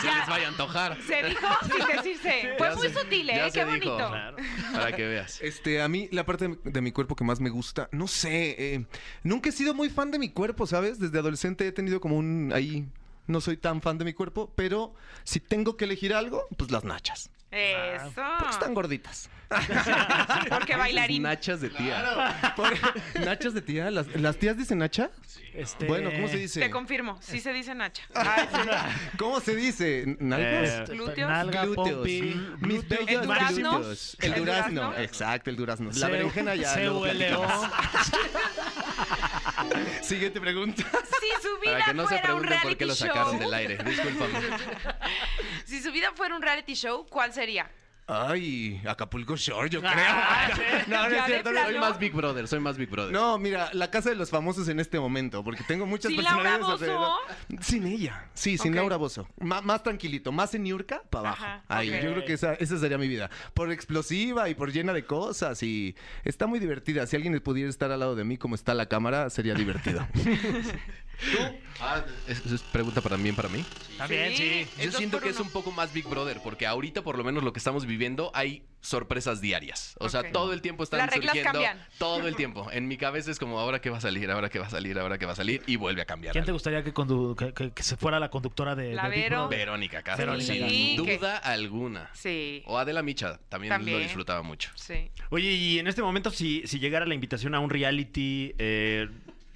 [0.00, 0.18] Se Ya.
[0.18, 0.98] les vaya a antojar.
[1.06, 2.54] Se dijo sin decirse.
[2.58, 3.50] Fue Ya muy se- sutil, ya ¿eh?
[3.50, 3.90] se Qué dijo.
[3.96, 4.36] bonito.
[4.72, 5.40] Para que veas.
[5.40, 8.56] Este, a mí la parte de, de mi cuerpo que más me gusta, no sé,
[8.74, 8.84] eh,
[9.22, 10.98] nunca he sido muy fan de mi cuerpo, ¿sabes?
[10.98, 12.86] Desde adolescente he tenido como un ahí,
[13.26, 16.84] no soy tan fan de mi cuerpo, pero si tengo que elegir algo, pues las
[16.84, 17.30] nachas.
[17.50, 18.22] Eso.
[18.38, 19.28] Porque están gorditas.
[20.48, 21.22] Porque bailarín.
[21.24, 22.54] Nachas de tía.
[22.56, 22.72] Por-
[23.22, 23.90] ¿Nachas de tía?
[23.90, 25.10] ¿Las, las tías dicen nacha?
[25.52, 26.60] Este, Bueno, ¿cómo se dice?
[26.60, 28.02] Te confirmo, sí se dice Nacha.
[28.14, 28.70] Ay, sí.
[29.18, 30.16] ¿Cómo se dice?
[30.18, 30.88] ¿Nalgas?
[30.88, 31.28] Eh, Glúteos.
[31.30, 31.90] Nalga, Glúteos.
[31.98, 32.34] pompi.
[32.60, 33.70] Mis bellos ¿El durazno?
[33.76, 34.16] glúteos.
[34.20, 34.80] El ¿El durazno.
[34.84, 35.02] durazno?
[35.04, 35.90] Exacto, el durazno.
[35.92, 36.74] La berenjena ya.
[36.76, 37.12] luego CULO.
[40.02, 40.82] Siguiente pregunta.
[40.82, 43.38] Si su vida Para que no se fuera un pregunten por qué lo show, sacaron
[43.38, 43.78] del aire.
[43.84, 44.32] Discúlpame.
[45.64, 47.70] si su vida fuera un reality show, ¿cuál sería?
[48.08, 49.92] Ay, Acapulco Shore, yo creo.
[49.94, 50.48] Ah,
[50.88, 51.52] No, no Ya es cierto.
[51.52, 51.62] no.
[51.64, 53.12] Soy más Big Brother, soy más Big Brother.
[53.12, 56.42] No, mira, la casa de los famosos en este momento, porque tengo muchas ¿Sin Laura
[56.42, 57.20] personalidades Bozzo?
[57.22, 57.64] alrededor.
[57.64, 58.74] Sin ella, sí, sin.
[58.74, 59.28] Laura Bozo.
[59.38, 61.44] más tranquilito, más en Niurka, para abajo.
[61.44, 63.30] Ajá, Ahí, yo creo que esa, esa sería mi vida.
[63.54, 67.06] Por explosiva y por llena de cosas y está muy divertida.
[67.06, 70.06] Si alguien pudiera estar al lado de mí como está la cámara, sería divertido.
[71.80, 73.64] Ah, ¿es, es pregunta para mí, para mí?
[73.98, 74.66] También, sí.
[74.78, 77.42] Yo dos siento que es un poco más Big Brother, porque ahorita por lo menos
[77.42, 79.94] lo que estamos viviendo hay sorpresas diarias.
[79.98, 81.52] O sea, todo el tiempo están Las reglas surgiendo.
[81.52, 81.86] cambian.
[81.98, 82.68] Todo el tiempo.
[82.70, 84.98] En mi cabeza es como, ahora qué va a salir, ahora qué va a salir,
[84.98, 86.32] ahora qué va a salir, y vuelve a cambiar.
[86.32, 89.16] ¿Quién te gustaría que, condu- que, que- que se fuera la conductora de, La de
[89.16, 89.28] Big.
[89.30, 89.58] Brother?
[89.58, 92.10] Verónica Castro, Verónica sin duda alguna.
[92.14, 92.62] Sí.
[92.66, 93.98] O Adela Micha, también, También.
[93.98, 94.70] lo disfrutaba mucho.
[94.74, 95.10] Sí.
[95.30, 99.08] Oye, y en este momento, si, si llegara la invitación a un reality, eh,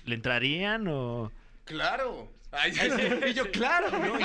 [0.04, 1.30] ¿le entrarían o...?
[1.66, 2.35] Claro.
[3.28, 4.18] y yo, claro, ¿no?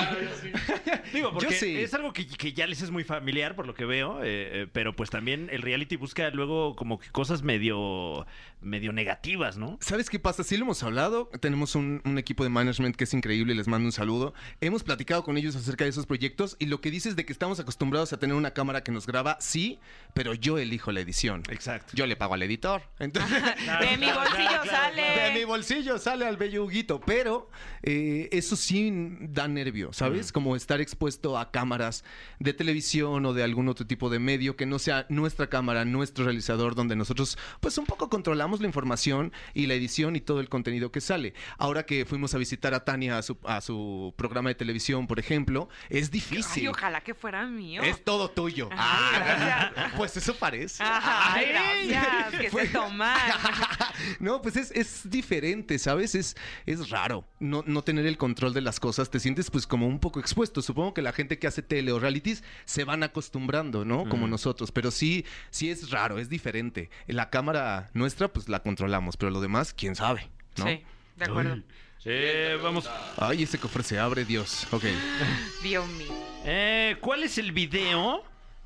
[1.12, 1.76] Digo, porque Yo sí.
[1.76, 4.66] es algo que, que ya les es muy familiar, por lo que veo, eh, eh,
[4.72, 8.26] pero pues también el reality busca luego como que cosas medio,
[8.60, 9.78] medio negativas, ¿no?
[9.80, 10.44] ¿Sabes qué pasa?
[10.44, 11.28] Sí lo hemos hablado.
[11.40, 13.54] Tenemos un, un equipo de management que es increíble.
[13.54, 14.34] Les mando un saludo.
[14.60, 17.60] Hemos platicado con ellos acerca de esos proyectos y lo que dices de que estamos
[17.60, 19.78] acostumbrados a tener una cámara que nos graba, sí,
[20.14, 21.42] pero yo elijo la edición.
[21.50, 21.92] Exacto.
[21.94, 22.82] Yo le pago al editor.
[22.98, 23.42] Entonces,
[23.80, 25.02] De mi bolsillo sale.
[25.02, 27.00] de mi bolsillo sale al bello Huguito.
[27.00, 27.48] Pero
[27.82, 30.32] eh, eso sí da nervio, ¿sabes?
[30.32, 32.04] Como estar expuesto a cámaras
[32.38, 36.24] de televisión o de algún otro tipo de medio que no sea nuestra cámara, nuestro
[36.24, 40.48] realizador, donde nosotros pues un poco controlamos la información y la edición y todo el
[40.48, 41.34] contenido que sale.
[41.58, 45.18] Ahora que fuimos a visitar a Tania a su, a su programa de televisión, por
[45.18, 46.68] ejemplo, es Ay, difícil.
[46.68, 47.82] ojalá que fuera mío.
[47.82, 48.68] Es todo tuyo.
[48.72, 50.82] Ay, Ah, pues eso parece.
[50.86, 52.40] Ay, gracias.
[52.40, 53.16] Que Fue- se toman.
[54.20, 56.14] no, pues es, es diferente, ¿sabes?
[56.14, 59.10] Es, es raro no, no tener el control de las cosas.
[59.10, 60.62] Te sientes pues como un poco expuesto.
[60.62, 64.08] Supongo que la gente que hace tele o realities se van acostumbrando, ¿no?
[64.08, 64.72] Como nosotros.
[64.72, 66.90] Pero sí, sí es raro, es diferente.
[67.06, 70.66] La cámara nuestra pues la controlamos, pero lo demás, quién sabe, ¿no?
[70.66, 70.82] Sí,
[71.16, 71.62] de acuerdo.
[72.04, 72.88] Eh, vamos.
[73.16, 74.66] Ay, ese cofre se abre, Dios.
[74.72, 74.84] Ok.
[75.62, 76.12] Dios mío.
[76.44, 78.24] Eh, ¿Cuál es el video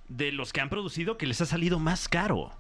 [0.09, 2.53] de los que han producido que les ha salido más caro?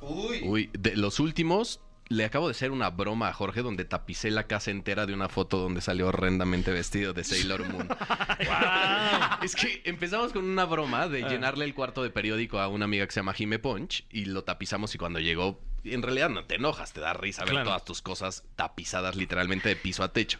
[0.00, 4.46] Uy, de los últimos, le acabo de hacer una broma a Jorge donde tapicé la
[4.46, 7.88] casa entera de una foto donde salió horrendamente vestido de Sailor Moon.
[9.42, 13.06] es que empezamos con una broma de llenarle el cuarto de periódico a una amiga
[13.06, 16.56] que se llama Jime Punch y lo tapizamos y cuando llegó, en realidad no te
[16.56, 17.66] enojas, te da risa ver Claro.
[17.66, 20.38] todas tus cosas tapizadas literalmente de piso a techo.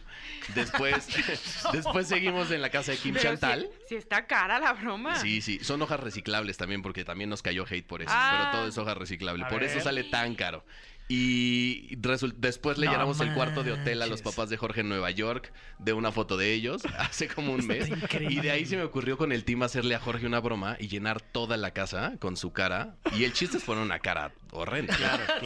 [0.55, 1.07] Después,
[1.73, 3.67] después seguimos en la casa de Kim Pero Chantal.
[3.83, 5.15] Si, si está cara la broma.
[5.17, 8.37] Sí, sí, son hojas reciclables también porque también nos cayó hate por eso, Ah.
[8.39, 10.63] pero todo es hoja reciclable, A por eso sale tan caro.
[11.09, 14.89] Y después le No llenamos el cuarto de hotel a los papás de Jorge en
[14.89, 17.89] Nueva York de una foto de ellos hace como un mes.
[18.19, 20.87] Y de ahí se me ocurrió con el team hacerle a Jorge una broma y
[20.87, 22.97] llenar toda la casa con su cara.
[23.15, 24.95] Y el chiste es poner una cara horrenda.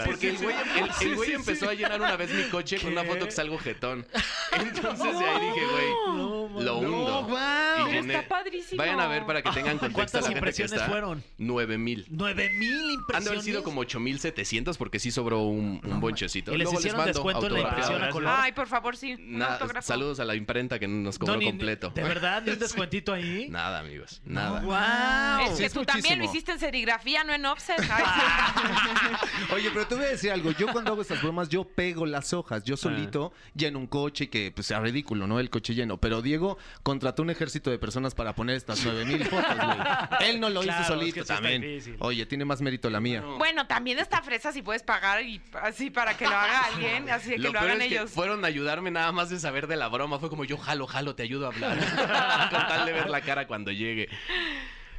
[0.05, 3.03] Porque el güey, el- el güey empezó a llenar una vez mi coche con una
[3.03, 4.05] foto que salgo jetón.
[4.51, 7.27] Entonces de ahí dije, güey, lo hundo.
[7.87, 8.77] Y llené- Está padrísimo.
[8.81, 9.93] Vayan a ver para que tengan contexto.
[9.95, 10.85] ¿Cuántas la gente que impresiones está.
[10.87, 11.23] fueron?
[11.37, 12.05] 9 mil.
[12.09, 13.15] ¿Nueve mil impresiones?
[13.15, 16.53] Han de haber sido como 8700 porque sí sobró un, un bonchecito.
[16.53, 18.33] ¿Y les Luego hicieron mando descuento en la impresión a color?
[18.37, 19.15] Ay, por favor, sí.
[19.19, 21.89] Na- saludos a la imprenta que nos cobró No, ni- completo.
[21.89, 22.41] ¿De verdad?
[22.43, 23.47] ¿Ni un descuentito ahí?
[23.49, 24.21] Nada, amigos.
[24.25, 24.61] Nada.
[24.61, 25.53] ¡Wow!
[25.53, 27.77] Es que tú también lo hiciste en serigrafía, no en offset.
[29.53, 30.51] Oye, pero te voy a decir algo.
[30.51, 32.61] Yo cuando hago estas bromas, yo pego las hojas.
[32.61, 32.65] Ah.
[32.65, 35.39] Yo solito lleno un coche que pues sea ridículo, ¿no?
[35.39, 35.97] El coche lleno.
[35.97, 39.77] Pero Diego contrató un ejército de personas para poner estas nueve mil fotos, güey.
[40.29, 41.61] Él no lo Claro, hizo es solito que sí está también.
[41.61, 41.95] difícil.
[41.99, 43.21] Oye, tiene más mérito la mía.
[43.37, 47.29] Bueno, también está fresa si puedes pagar y así para que lo haga alguien, así
[47.31, 48.11] de que lo, Lo peor hagan es que ellos.
[48.11, 50.19] fueron a ayudarme nada más de saber de la broma.
[50.19, 51.77] Fue como yo jalo, jalo, te ayudo a hablar.
[52.51, 54.09] Con tal de ver la cara cuando llegue.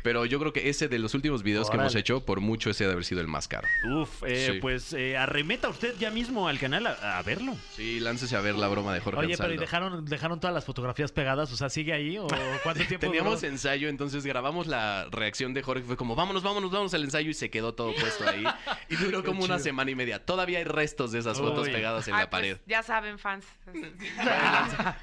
[0.03, 2.85] Pero yo creo que ese de los últimos videos que hemos hecho, por mucho ese
[2.87, 3.69] de haber sido el más caro.
[3.95, 4.59] Uf, eh, Sí.
[4.61, 7.57] pues eh, arremeta usted ya mismo al canal a, a verlo.
[7.77, 10.65] Sí, láncese a ver la broma de Jorge Oye, pero ¿y dejaron, dejaron todas las
[10.65, 11.53] fotografías pegadas?
[11.53, 12.19] O sea, ¿sigue ahí?
[12.19, 12.27] ¿O
[12.63, 13.53] cuánto tiempo Teníamos duró?
[13.53, 15.85] ensayo, entonces grabamos la reacción de Jorge.
[15.85, 18.45] Fue como, vámonos, vámonos, vámonos al ensayo y se quedó todo puesto ahí.
[18.89, 20.25] Y duró como una semana y media.
[20.25, 22.57] Todavía hay restos de esas fotos pegadas en Ay, la pared.
[22.57, 23.45] pues, ya saben, fans.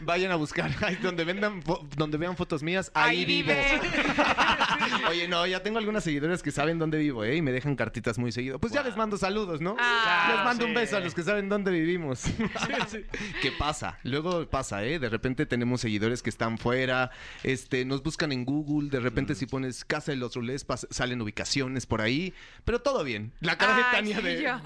[0.02, 1.64] Vayan a buscar ahí donde vendan
[1.96, 3.50] donde vean fotos mías, ahí, Ahí vivo.
[3.50, 3.80] vive.
[5.10, 7.36] Oye, no, ya tengo algunos seguidores que saben dónde vivo, ¿eh?
[7.38, 8.60] Y me dejan cartitas muy seguido.
[8.60, 9.76] Pues ya les mando saludos, ¿no?
[9.80, 10.70] Ah, les mando sí.
[10.70, 12.24] un beso a los que saben dónde vivimos.
[13.42, 13.98] ¿Qué pasa?
[14.04, 15.00] Luego pasa, ¿eh?
[15.00, 17.12] De repente tenemos seguidores que están fuera,
[17.44, 21.86] este, nos buscan en Google, de repente si pones Casa de los Rulés salen ubicaciones
[21.86, 22.34] por ahí,
[22.66, 23.32] pero todo bien.
[23.40, 24.42] La cara de Ay, Tania sí, de...
[24.44, 24.60] yo.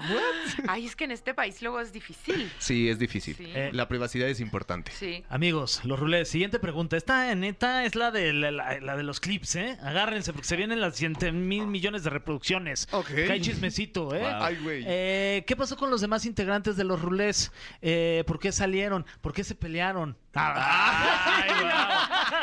[0.68, 2.50] Ay, es que en este país luego es difícil.
[2.58, 3.36] Sí, es difícil.
[3.36, 3.44] Sí.
[3.54, 4.92] Eh, La privacidad es importante.
[4.92, 5.24] Sí.
[5.28, 6.96] Amigos, los rulés, siguiente pregunta.
[6.96, 9.78] Esta neta es la de, la, la- la de los clips, ¿eh?
[10.14, 12.86] Agárrense porque se vienen las 100 mil millones de reproducciones.
[12.92, 13.08] Ok.
[13.08, 14.20] Que hay chismecito, ¿eh?
[14.20, 14.42] Wow.
[14.42, 14.84] Ay, güey.
[14.86, 17.50] Eh, ¿Qué pasó con los demás integrantes de los rulés?
[17.82, 19.04] Eh, ¿Por qué salieron?
[19.20, 20.16] ¿Por qué se pelearon?
[20.34, 21.50] Ay.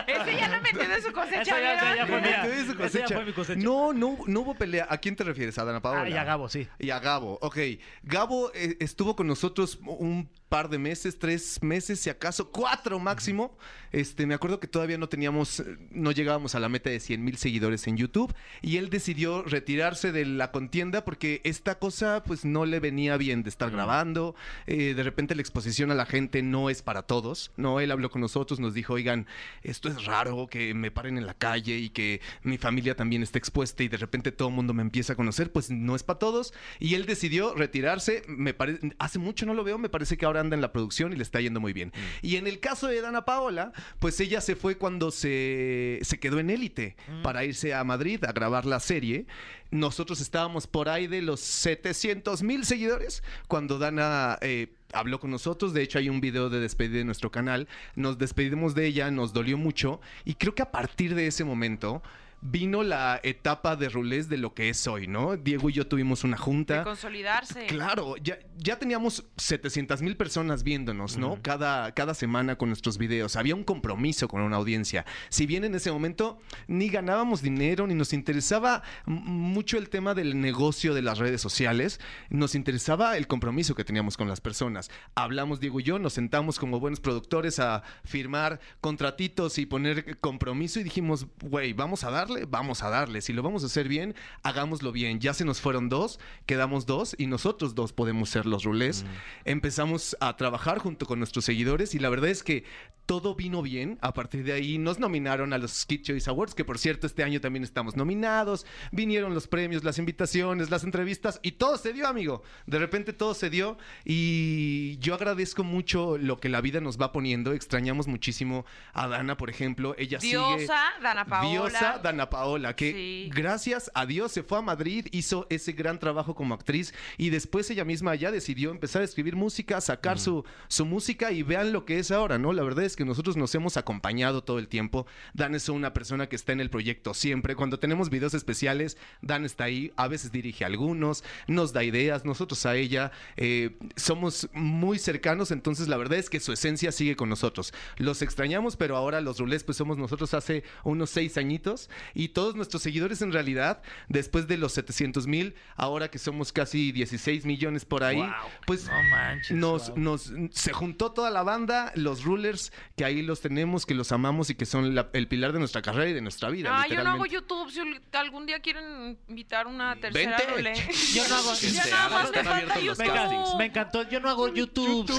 [0.07, 2.07] Ese ya lo metió de su cosecha, Esa ya- esa ya ¿vieron?
[2.09, 2.41] fue mía.
[2.43, 3.15] Metió de su Esa ya cosecha.
[3.15, 3.59] fue mi cosecha.
[3.61, 4.87] No, no, no hubo pelea.
[4.89, 5.57] ¿A quién te refieres?
[5.57, 6.01] ¿A Dana Paola?
[6.03, 6.67] Ah, y a Gabo, sí.
[6.79, 7.57] Y a Gabo, ok.
[8.03, 13.57] Gabo eh, estuvo con nosotros un par de meses, tres meses, si acaso, cuatro máximo.
[13.93, 17.23] Este, me acuerdo que todavía no teníamos, eh, no llegábamos a la meta de 100
[17.23, 22.43] mil seguidores en YouTube y él decidió retirarse de la contienda porque esta cosa pues
[22.45, 24.35] no le venía bien de estar grabando.
[24.67, 27.79] Eh, de repente la exposición a la gente no es para todos, ¿no?
[27.83, 29.27] Él habló con nosotros, nos dijo, oigan,
[29.63, 33.39] esto es raro que me paren en la calle y que mi familia también esté
[33.39, 36.19] expuesta y de repente todo el mundo me empieza a conocer, pues no es para
[36.19, 36.53] todos.
[36.79, 40.39] Y él decidió retirarse, me parece, hace mucho no lo veo, me parece que ahora
[40.39, 41.91] anda en la producción y le está yendo muy bien.
[42.21, 46.39] Y en el caso de Dana Paola, pues ella se fue cuando se, se quedó
[46.39, 49.25] en élite para irse a Madrid a grabar la serie.
[49.71, 54.37] Nosotros estábamos por ahí de los 700 mil seguidores cuando Dana...
[54.41, 55.73] eh, habló con nosotros.
[55.73, 57.67] De hecho, hay un video de despedida de nuestro canal.
[57.95, 60.01] Nos despedimos de ella, nos dolió mucho.
[60.25, 62.01] Y creo que a partir de ese momento
[62.41, 65.37] vino la etapa de rulés de lo que es hoy, ¿no?
[65.37, 66.83] Diego y yo tuvimos una De junta.
[66.83, 67.67] consolidarse.
[67.67, 71.39] Claro, ya, ya teníamos 700 mil personas viéndonos, ¿no?
[71.41, 73.35] cada, cada semana con nuestros videos.
[73.35, 75.05] Había un compromiso con una audiencia.
[75.29, 80.39] Si bien en ese momento ni ganábamos dinero, ni nos interesaba mucho el tema del
[80.41, 81.99] negocio de las redes sociales,
[82.29, 84.89] nos interesaba el compromiso que teníamos con las personas.
[85.15, 90.79] Hablamos, Diego y yo, nos sentamos como buenos productores a firmar contratitos y poner compromiso
[90.79, 93.21] y dijimos, güey, vamos a darle, vamos a darle.
[93.21, 95.19] Si lo vamos a hacer bien, hagámoslo bien.
[95.19, 99.05] Ya se nos fueron dos, quedamos dos y nosotros dos podemos ser los rulés.
[99.45, 102.63] Empezamos a trabajar junto con nuestros seguidores y la verdad es que
[103.11, 103.97] todo vino bien.
[103.99, 107.25] A partir de ahí nos nominaron a los Kid Choice Awards, que por cierto este
[107.25, 108.65] año también estamos nominados.
[108.93, 112.41] Vinieron los premios, las invitaciones, las entrevistas y todo se dio, amigo.
[112.67, 117.11] De repente todo se dio y yo agradezco mucho lo que la vida nos va
[117.11, 117.51] poniendo.
[117.51, 119.93] Extrañamos muchísimo a Dana, por ejemplo.
[119.97, 120.37] Ella sigue...
[120.37, 121.49] Diosa, Dana Paola.
[121.49, 123.29] Diosa Dana Paola, que Sí.
[123.35, 127.69] gracias a Dios se fue a Madrid, hizo ese gran trabajo como actriz y después
[127.71, 131.83] ella misma ya decidió empezar a escribir música, sacar su, su música y vean lo
[131.83, 132.53] que es ahora, ¿no?
[132.53, 135.05] La verdad es que nosotros nos hemos acompañado todo el tiempo.
[135.33, 137.55] Dan es una persona que está en el proyecto siempre.
[137.55, 142.65] Cuando tenemos videos especiales, Dan está ahí, a veces dirige algunos, nos da ideas, nosotros
[142.65, 143.11] a ella.
[143.37, 147.73] eh, somos muy cercanos, entonces la verdad es que su esencia sigue con nosotros.
[147.97, 152.55] Los extrañamos, pero ahora los rulés pues somos nosotros hace unos seis añitos y todos
[152.55, 157.85] nuestros seguidores en realidad, después de los 700 mil, ahora que somos casi 16 millones
[157.85, 158.29] por ahí, Wow.
[158.67, 159.97] pues No manches, nos, wow.
[159.99, 164.49] nos se juntó toda la banda, los rulers que ahí los tenemos, que los amamos
[164.49, 166.69] y que son la- el pilar de nuestra carrera y de nuestra vida.
[166.71, 167.25] Ah, yo no hago.
[167.25, 167.71] YouTube.
[167.71, 167.79] Si
[168.17, 170.53] algún día quieren invitar una tercera Vente.
[170.53, 170.73] rolé.
[171.13, 171.53] Yo no hago.
[171.53, 173.15] Ya Este, nada más me están falta abiertos los Me, YouTube.
[173.15, 173.57] encantó, castings.
[173.57, 174.09] me encantó.
[174.09, 175.11] Yo no hago YouTube.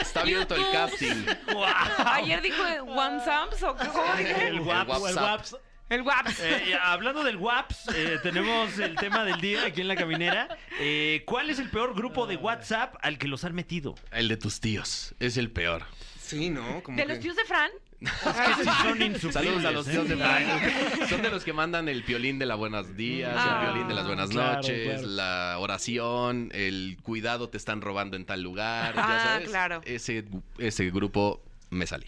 [0.00, 0.72] Está abierto el YouTube.
[0.72, 1.26] casting.
[2.06, 4.48] Ayer dijo WhatsApp o cómo dije.
[4.48, 4.60] El.
[4.60, 4.96] WhatsApp.
[5.08, 5.60] El WhatsApp.
[5.88, 6.34] El WhatsApp.
[6.42, 10.48] Eh, hablando del WhatsApp, eh, tenemos el tema del día aquí en la caminera.
[10.80, 13.94] Eh, ¿Cuál es el peor grupo de WhatsApp al que los han metido?
[14.10, 15.14] El de tus tíos.
[15.20, 15.84] Es el peor.
[16.26, 16.82] Sí, ¿no?
[16.82, 17.70] Como ¿De que- los tíos de Fran?
[18.00, 19.32] Que sí son insufribles.
[19.32, 21.08] Saludos a los tíos de Frank.
[21.08, 23.94] Son de los que mandan el piolín de las buenos días, Ah, el violín de
[23.94, 25.06] las buenas claro, noches, claro.
[25.06, 28.94] la oración, el cuidado te están robando en tal lugar.
[28.98, 29.48] Ah, ya sabes.
[29.48, 29.80] claro.
[29.84, 30.24] Ese,
[30.58, 32.06] ese grupo me salí.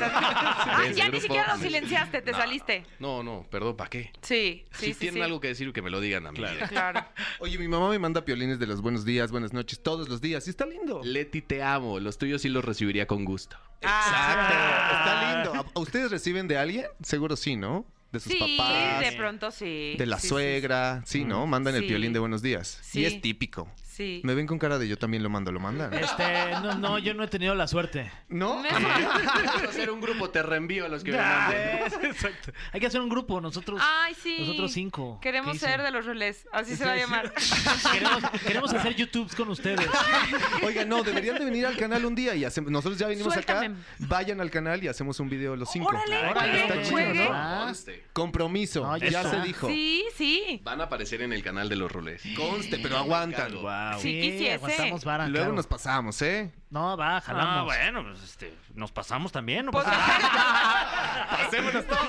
[0.00, 2.84] Ah, ya ni siquiera lo silenciaste, te No, saliste.
[2.98, 4.12] No, no, perdón, ¿para qué?
[4.20, 4.98] Sí, sí, si sí.
[5.00, 5.20] tienen sí.
[5.22, 6.38] algo que decir, que me lo digan a mí.
[6.38, 6.66] Claro.
[6.68, 7.04] Claro.
[7.38, 10.46] Oye, mi mamá me manda piolines de los buenos días, buenas noches, todos los días.
[10.46, 11.00] Y está lindo.
[11.04, 12.00] Leti, te amo.
[12.00, 13.56] Los tuyos sí los recibiría con gusto.
[13.80, 14.54] Exacto.
[14.54, 14.98] Ah.
[14.98, 15.70] Está lindo.
[15.74, 16.86] ¿A- ¿Ustedes reciben de alguien?
[17.02, 17.84] Seguro sí, ¿no?
[18.12, 19.00] De sus Sí, papás.
[19.00, 19.94] de pronto sí.
[19.96, 21.46] De la Sí, sí, suegra, sí, ¿no?
[21.46, 21.88] Mandan el Sí.
[21.88, 22.78] piolín de buenos días.
[22.82, 23.00] Sí.
[23.00, 23.68] Y es típico.
[23.92, 24.22] Sí.
[24.24, 25.92] Me ven con cara de yo también lo mando, lo mandan.
[25.92, 28.10] Este, no, no, yo no he tenido la suerte.
[28.30, 28.62] ¿No?
[28.72, 31.78] Vamos a hacer un grupo, te reenvío a los que me manden.
[32.04, 32.52] Exacto.
[32.72, 33.82] Hay que hacer un grupo, nosotros.
[33.84, 34.36] Ay, sí.
[34.40, 35.18] Nosotros cinco.
[35.20, 35.68] Queremos ¿Qué dicen?
[35.68, 36.46] ser de los relés.
[36.52, 37.34] Así se va a llamar.
[37.92, 39.86] Queremos, queremos hacer YouTubes con ustedes.
[40.64, 43.66] Oiga, no, deberían de venir al canal un día y hacemos, nosotros ya venimos Suéltame.
[43.66, 43.76] acá.
[43.98, 45.88] Vayan al canal y hacemos un video los cinco.
[45.88, 47.14] Órale, Órale, Está chido.
[47.14, 47.28] ¿no?
[47.30, 47.72] Ah.
[48.14, 49.68] Compromiso, No, ya se dijo.
[49.68, 50.62] Sí, sí.
[50.64, 52.22] Van a aparecer en el canal de los roles.
[52.34, 53.52] Conste, pero aguantan.
[53.52, 53.81] Wow.
[53.98, 54.54] Sí, quisiese.
[54.54, 55.56] aguantamos vara, Luego claro.
[55.56, 56.50] nos pasamos, ¿eh?
[56.72, 57.54] No, va, jalamos.
[57.58, 59.66] Ah, bueno, pues este, nos pasamos también.
[59.66, 59.72] ¿no?
[59.72, 61.44] Pues, pasa nada.
[61.44, 62.00] Hacémonos todos.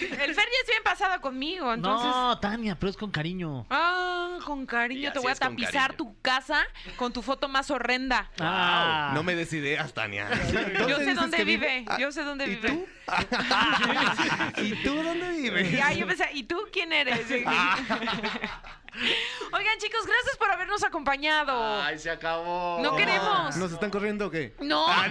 [0.00, 2.08] El Fer ya es bien pasada conmigo, entonces.
[2.08, 3.66] No, Tania, pero es con cariño.
[3.68, 5.10] Ah, con cariño.
[5.10, 5.96] Te así voy a es con tapizar cariño.
[5.96, 6.64] tu casa
[6.96, 8.30] con tu foto más horrenda.
[8.38, 9.10] Ah.
[9.12, 10.28] No me des ideas, Tania.
[10.88, 11.84] Yo sé dónde vive.
[11.98, 12.68] Yo sé dónde ¿Y vive.
[12.68, 12.86] tú?
[14.62, 15.72] ¿Y tú dónde vives?
[15.72, 17.26] Ya, yo pensé, ¿y tú quién eres?
[19.52, 21.82] Oigan, chicos, gracias por habernos acompañado.
[21.82, 22.78] Ay, se acabó.
[22.82, 23.54] No queremos.
[23.56, 24.54] ¿Nos están corriendo o qué?
[24.60, 25.08] No, Ah,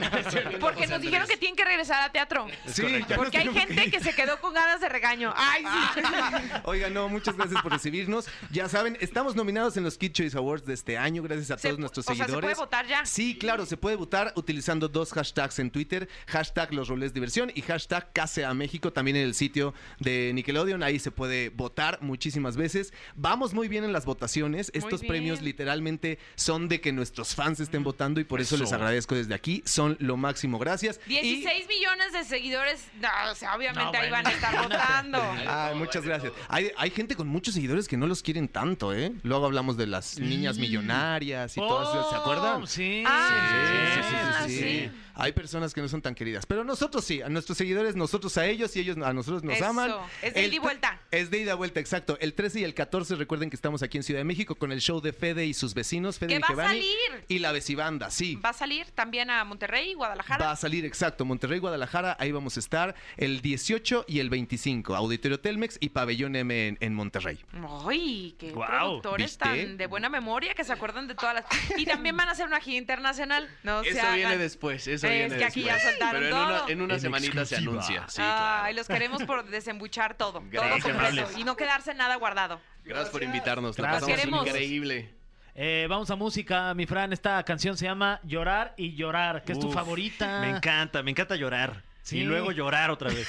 [0.60, 2.48] porque nos dijeron que tienen que regresar a teatro.
[2.68, 3.92] Sí, ya nos Porque hay tenemos gente ir.
[3.92, 5.34] que se quedó con ganas de regaño.
[5.36, 6.02] Ay, sí.
[6.66, 8.28] Oiga, no, muchas gracias por recibirnos.
[8.52, 11.68] Ya saben, estamos nominados en los Kid Choice Awards de este año, gracias a Se-
[11.70, 12.46] todos nuestros o sea, ¿se seguidores.
[12.56, 13.06] puede votar ya?
[13.06, 17.62] Sí, claro, se puede votar utilizando dos hashtags en Twitter, hashtag los roles diversión y
[17.62, 22.94] hashtag CASEA México, también en el sitio de Nickelodeon, ahí se puede votar muchísimas veces.
[23.16, 25.10] Vamos muy bien en las votaciones, estos bien.
[25.12, 28.64] premios literalmente son de que nuestros fans estén votando y por eso, Eso.
[28.76, 31.00] Agradezco desde aquí, son lo máximo, gracias.
[31.08, 32.86] Y- 16 millones de seguidores.
[33.02, 35.22] No, o sea, obviamente No, ahí bueno, van a estar votando.
[35.48, 36.34] Ah, muchas gracias.
[36.50, 39.12] Hay, hay gente con muchos seguidores que no los quieren tanto, ¿eh?
[39.24, 42.64] Luego hablamos de las niñas millonarias y todas esas, ¿se acuerdan?
[42.64, 43.04] Oh, Sí.
[43.06, 44.80] Ah, Sí, sí, sí, sí.
[44.90, 44.92] sí.
[45.18, 48.46] Hay personas que no son tan queridas, pero nosotros sí, a nuestros seguidores, nosotros a
[48.48, 49.66] ellos y ellos a nosotros nos Eso.
[49.66, 49.92] aman.
[50.22, 51.00] Es de ida y vuelta.
[51.10, 52.18] Es de ida y vuelta, exacto.
[52.20, 54.82] El 13 y el 14, recuerden que estamos aquí en Ciudad de México con el
[54.82, 57.26] show de Fede y sus vecinos, Fede Que y va a Giovanni, salir.
[57.30, 58.36] Y la vecibanda, sí.
[58.44, 60.46] Va a salir también a Monterrey, Guadalajara.
[60.46, 61.26] Va a salir, exacto.
[61.26, 64.96] Monterrey, Guadalajara, ahí vamos a estar el 18 y el 25.
[64.96, 67.40] Auditorio Telmex y Pabellón M en, en Monterrey.
[67.88, 68.70] Ay, qué Guau,
[69.02, 69.46] productores ¿viste?
[69.46, 71.46] tan de buena memoria que se acuerdan de todas las.
[71.78, 73.48] Y también van a hacer una gira internacional.
[73.64, 74.16] No se Eso hagan.
[74.16, 75.94] viene después, eso Es viene que aquí ya después.
[75.96, 78.04] soltaron Pero en una, en una En semanita se exclusiva.
[78.04, 78.06] anuncia.
[78.10, 78.74] Sí, Ay, claro.
[78.76, 80.44] los queremos por desembuchar todo.
[80.50, 80.84] Gracias.
[80.84, 81.30] Todo completo.
[81.40, 82.62] Y no quedarse nada guardado.
[82.84, 83.78] Gracias por invitarnos.
[83.80, 84.02] La Gracias.
[84.12, 84.48] pasamos Queremos.
[84.48, 85.15] increíble.
[85.58, 87.14] Eh, vamos a música, mi Fran.
[87.14, 90.42] Esta canción se llama Llorar y Llorar, que es tu Uf, favorita.
[90.42, 91.82] Me encanta, me encanta llorar.
[92.02, 92.20] Sí.
[92.20, 93.28] Y luego llorar otra vez.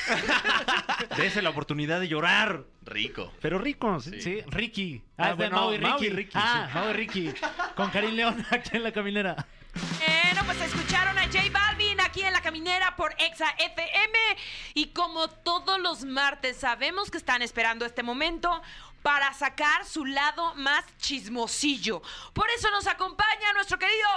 [1.16, 2.64] Dese la oportunidad de llorar.
[2.82, 3.32] Rico.
[3.40, 4.20] Pero rico, sí.
[4.20, 5.02] Sí, Ricky.
[5.16, 5.88] Ah, Ah, es de bueno, Mau y Ricky.
[5.88, 6.78] Mau y Ricky, ah, sí.
[6.78, 7.34] Mau y Ricky.
[7.74, 9.46] Con Karim León aquí en la caminera.
[9.98, 14.18] Bueno, pues escucharon a J Balvin aquí en La Caminera por Exa FM.
[14.74, 18.62] Y como todos los martes, sabemos que están esperando este momento
[19.06, 22.02] para sacar su lado más chismosillo.
[22.32, 24.08] Por eso nos acompaña nuestro querido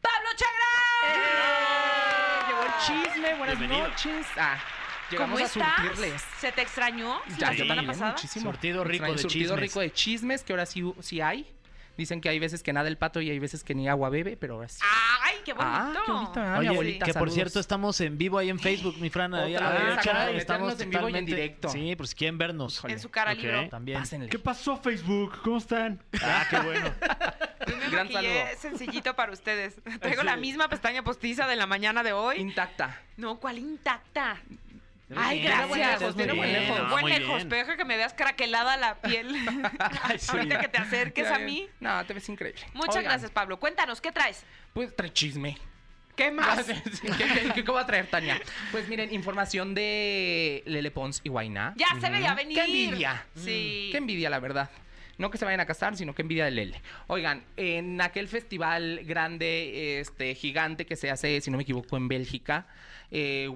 [0.00, 1.14] Pablo Chagrán.
[1.14, 2.46] ¡Eh!
[2.48, 2.72] Llegó el
[3.04, 3.88] chisme, buenas Bienvenido.
[3.88, 4.26] noches.
[4.38, 4.58] Ah,
[5.14, 5.74] ¿Cómo a estás?
[5.76, 6.22] surtirles.
[6.38, 8.12] ¿Se te extrañó Ya, la yo semana también, pasada?
[8.12, 8.50] muchísimo.
[8.50, 9.60] Surtido rico de surtido chismes.
[9.60, 11.54] rico de chismes, que ahora sí, sí hay.
[12.00, 14.34] Dicen que hay veces que nada el pato y hay veces que ni agua bebe,
[14.38, 14.80] pero ahora sí.
[15.22, 15.70] ¡Ay, qué bonito!
[15.70, 17.34] Ah, qué bonito, ah, mi Oye, abuelita, que por saludos.
[17.34, 20.10] cierto estamos en vivo ahí en Facebook, mi Fran, ahí a Otra la vez, derecha.
[20.12, 21.68] acabo de Estamos meternos en vivo y en totalmente- directo.
[21.68, 22.78] Sí, pues quieren vernos.
[22.78, 22.94] Híjole.
[22.94, 23.38] En su cara Ok.
[23.38, 23.68] libro.
[23.68, 23.98] También.
[23.98, 24.28] Pásenle.
[24.30, 25.42] ¿Qué pasó, Facebook?
[25.44, 26.02] ¿Cómo están?
[26.22, 26.90] Ah, qué bueno.
[27.92, 28.32] Gran saludo.
[28.58, 29.76] sencillito para ustedes.
[30.00, 32.36] Traigo la misma pestaña postiza de la mañana de hoy.
[32.40, 32.98] Intacta.
[33.18, 34.38] No, ¿cuál intacta?
[35.16, 35.68] Ay, gracias.
[35.68, 36.62] buen lejos, muy tiene buen bien.
[36.62, 36.78] lejos.
[36.78, 39.34] No, buen muy lejos, pero deja que me veas craquelada la piel.
[40.28, 41.68] Ahorita que te acerques Ya, a mí.
[41.80, 42.60] No, te ves increíble.
[42.74, 43.58] Muchas Oigan, gracias, Pablo.
[43.58, 44.44] Cuéntanos, ¿qué traes?
[44.72, 45.56] Pues trae chisme.
[46.16, 46.66] ¿Qué más?
[46.66, 48.40] Sí, ¿Qué, qué- qué- qué va a traer Tania?
[48.72, 51.74] Pues miren, información de Lele Pons y Guainá.
[51.76, 52.54] Ya se veía venir.
[52.56, 53.24] ¡Qué envidia!
[53.34, 53.88] Sí.
[53.92, 54.70] Qué envidia, la verdad.
[55.18, 56.80] No que se vayan a casar, sino que envidia de Lele.
[57.06, 62.08] Oigan, en aquel festival grande, este, gigante que se hace, si no me equivoco, en
[62.08, 62.66] Bélgica,
[63.10, 63.48] eh,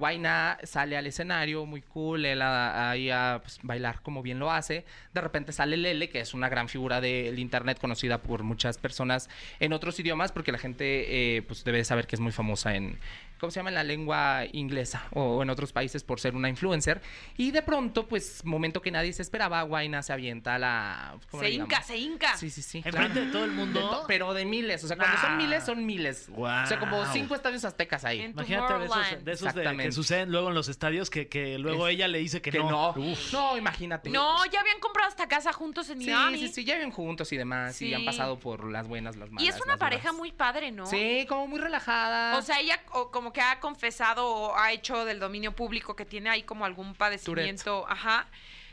[0.63, 4.85] sale al escenario, muy cool, él ahí a pues, bailar como bien lo hace.
[5.13, 9.29] De repente sale Lele, que es una gran figura del internet, conocida por muchas personas
[9.59, 12.97] en otros idiomas, porque la gente eh, pues debe saber que es muy famosa en,
[13.39, 13.69] ¿cómo se llama?
[13.69, 17.01] En la lengua inglesa o en otros países por ser una influencer.
[17.37, 21.17] Y de pronto, pues, momento que nadie se esperaba, Guayna se avienta a la...
[21.31, 22.37] ¿cómo Se hinca, se hinca.
[22.37, 22.77] Sí, sí, sí.
[22.85, 23.25] Enfrente claro.
[23.25, 23.79] de todo el De mundo.
[23.89, 26.29] to- pero de miles, o sea, cuando son miles, son miles.
[26.35, 28.21] O sea, como cinco estadios aztecas ahí.
[28.21, 28.85] Imagínate de
[29.33, 32.19] esos, de de- que suceden luego en los estadios que, que luego Es- ella le
[32.19, 32.93] dice que, que no.
[32.95, 33.15] no.
[33.31, 34.09] No, imagínate.
[34.09, 36.37] No, ya habían comprado esta casa juntos en Sí, Miami.
[36.39, 37.81] sí, sí, ya viven juntos y demás.
[37.81, 37.93] Y Sí.
[37.93, 39.43] han pasado por las buenas, las malas.
[39.43, 40.85] Y es una pareja muy padre, ¿no?
[40.85, 42.37] Sí, como muy relajada.
[42.37, 46.05] O sea, ella o como que ha confesado o ha hecho del dominio público que
[46.05, 48.27] tiene ahí como algún padecimiento, ajá,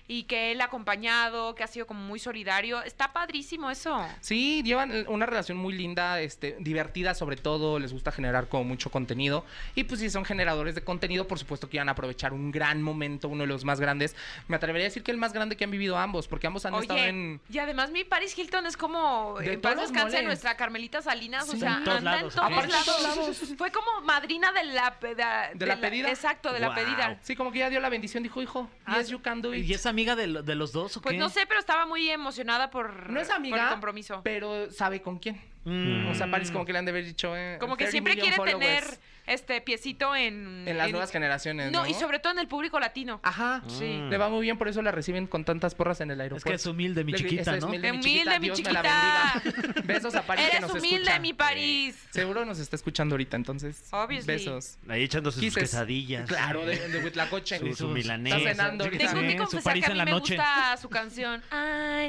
[0.09, 2.83] y que él ha acompañado, que ha sido como muy solidario.
[2.83, 4.05] Está padrísimo eso.
[4.21, 8.91] Sí, llevan una relación muy linda, este, divertida sobre todo, les gusta generar como mucho
[8.91, 9.45] contenido.
[9.75, 12.83] Y pues si son generadores de contenido, por supuesto que iban a aprovechar un gran
[12.83, 14.17] momento, uno de los más grandes.
[14.49, 16.75] Me atrevería a decir que el más grande que han vivido ambos, porque ambos han
[16.75, 17.41] estado Oye, en...
[17.49, 20.27] y además mi Paris Hilton es como De en todos paz los descanse moles.
[20.27, 22.85] nuestra Carmelita Salinas, o sea, En todos anda lados, en todos lados.
[22.85, 23.55] todos lados.
[23.57, 24.97] Fue como madrina de la
[25.55, 26.09] ¿De la pedida?
[26.11, 27.19] Exacto, de la pedida.
[27.23, 29.65] Sí, como que ya dio la bendición, dijo, hijo, yes, you can do it.
[29.65, 31.19] ¿Y es amiga de, lo- de los dos o Pues qué?
[31.19, 34.21] no sé, pero estaba muy emocionada por, No es por amiga, el compromiso.
[34.25, 35.41] pero sabe con quién.
[35.65, 36.09] Mm.
[36.09, 37.37] O sea, Paris como que le han de haber dicho...
[37.37, 40.65] eh, Como que 30 siempre quiere followers tener este piecito en...
[40.67, 41.83] En las nuevas generaciones, ¿no?
[41.83, 43.21] No, y sobre todo en el público latino.
[43.23, 44.01] Ajá, Sí.
[44.09, 46.49] Le va muy bien, por eso la reciben con tantas porras en el Es aeropuerto.
[46.51, 47.69] que es humilde, mi Le- chiquita, es ¿no?
[47.69, 48.39] humilde, mi Humilde, chiquita.
[48.39, 48.83] mi Dios me chiquita.
[48.83, 49.83] la bendiga.
[49.85, 51.19] Besos a Paris que Eres nos humilde, escucha.
[51.21, 51.97] mi París.
[52.11, 53.85] Seguro nos está escuchando ahorita, entonces.
[53.93, 54.33] Obviously.
[54.35, 54.79] Besos.
[54.89, 56.29] Ahí echándose sus quesadillas.
[56.29, 57.59] Claro, de, de Huitlacoche.
[57.59, 58.37] Su, su sus- milanesa.
[58.37, 59.07] Está cenando ahorita.
[59.09, 61.43] Tengo Sí, que su confesar París que a en mí la me gusta su canción.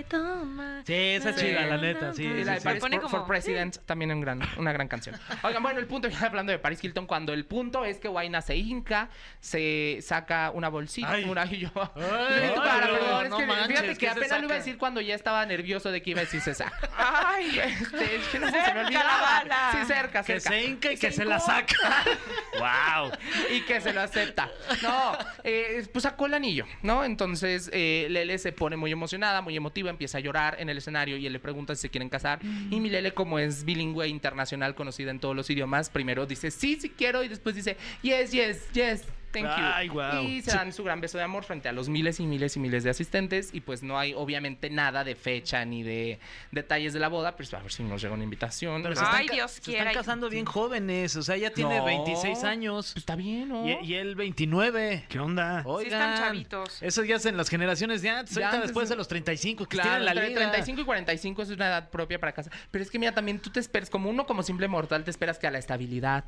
[0.09, 0.85] Don't mind.
[0.85, 2.13] Sí, esa es chida, la neta.
[2.13, 4.87] Sí, Y sí, la de Pone for, como- for President, también un gran, una gran
[4.87, 5.15] canción.
[5.43, 8.41] Oigan, bueno, el punto, ya hablando de Paris Hilton, cuando el punto es que Guayna
[8.41, 11.23] se hinca, se saca una bolsita, Ay.
[11.25, 11.69] una y yo.
[11.75, 15.01] Ay, Para, perdón, es que manches, fíjate ¿qué que apenas lo iba a decir cuando
[15.01, 16.89] ya estaba nervioso de que iba a decir se saca.
[16.97, 19.43] Ay, Este, es que no sé, se me olvidaba.
[19.71, 20.49] Sí, cerca, Que cerca.
[20.49, 21.75] se hinca y que se la saca.
[22.59, 23.11] ¡Wow!
[23.55, 24.49] y que se lo acepta.
[24.81, 27.03] No, eh, pues sacó el anillo, ¿no?
[27.03, 31.17] Entonces eh, Lele se pone muy emocionada, muy emotiva, empieza a llorar en el escenario
[31.17, 32.39] y él le pregunta si se quieren casar.
[32.43, 36.77] Y mi Lele, como es bilingüe internacional, conocida en todos los idiomas, primero dice sí,
[36.79, 39.03] sí quiero y después dice yes, yes, yes.
[39.33, 39.63] Thank you.
[39.65, 40.23] Ay, guau.
[40.23, 42.59] Y se dan su gran beso de amor frente a los miles y miles y
[42.59, 43.49] miles de asistentes.
[43.53, 46.19] Y pues no hay obviamente nada de fecha ni de
[46.51, 47.35] detalles de la boda.
[47.35, 48.81] Pero a ver si nos llega una invitación.
[48.83, 49.81] Pero se Ay, están, Dios se quiera.
[49.89, 51.15] están casando bien jóvenes.
[51.15, 51.85] O sea, ella tiene No.
[51.85, 52.91] 26 años.
[52.93, 53.67] Pues está bien, ¿no?
[53.67, 55.05] Y, y él 29.
[55.09, 55.63] ¿Qué onda?
[55.65, 56.81] Oigan, están chavitos.
[56.81, 58.35] Eso ya es en las generaciones de antes.
[58.35, 60.39] Ya antes después de- de los 35, que Claro, tienen la entre liga.
[60.41, 62.51] 35 y 45 es una edad propia para casa.
[62.69, 65.39] Pero es que mira, también tú te esperas, como uno como simple mortal, te esperas
[65.39, 66.25] que a la estabilidad,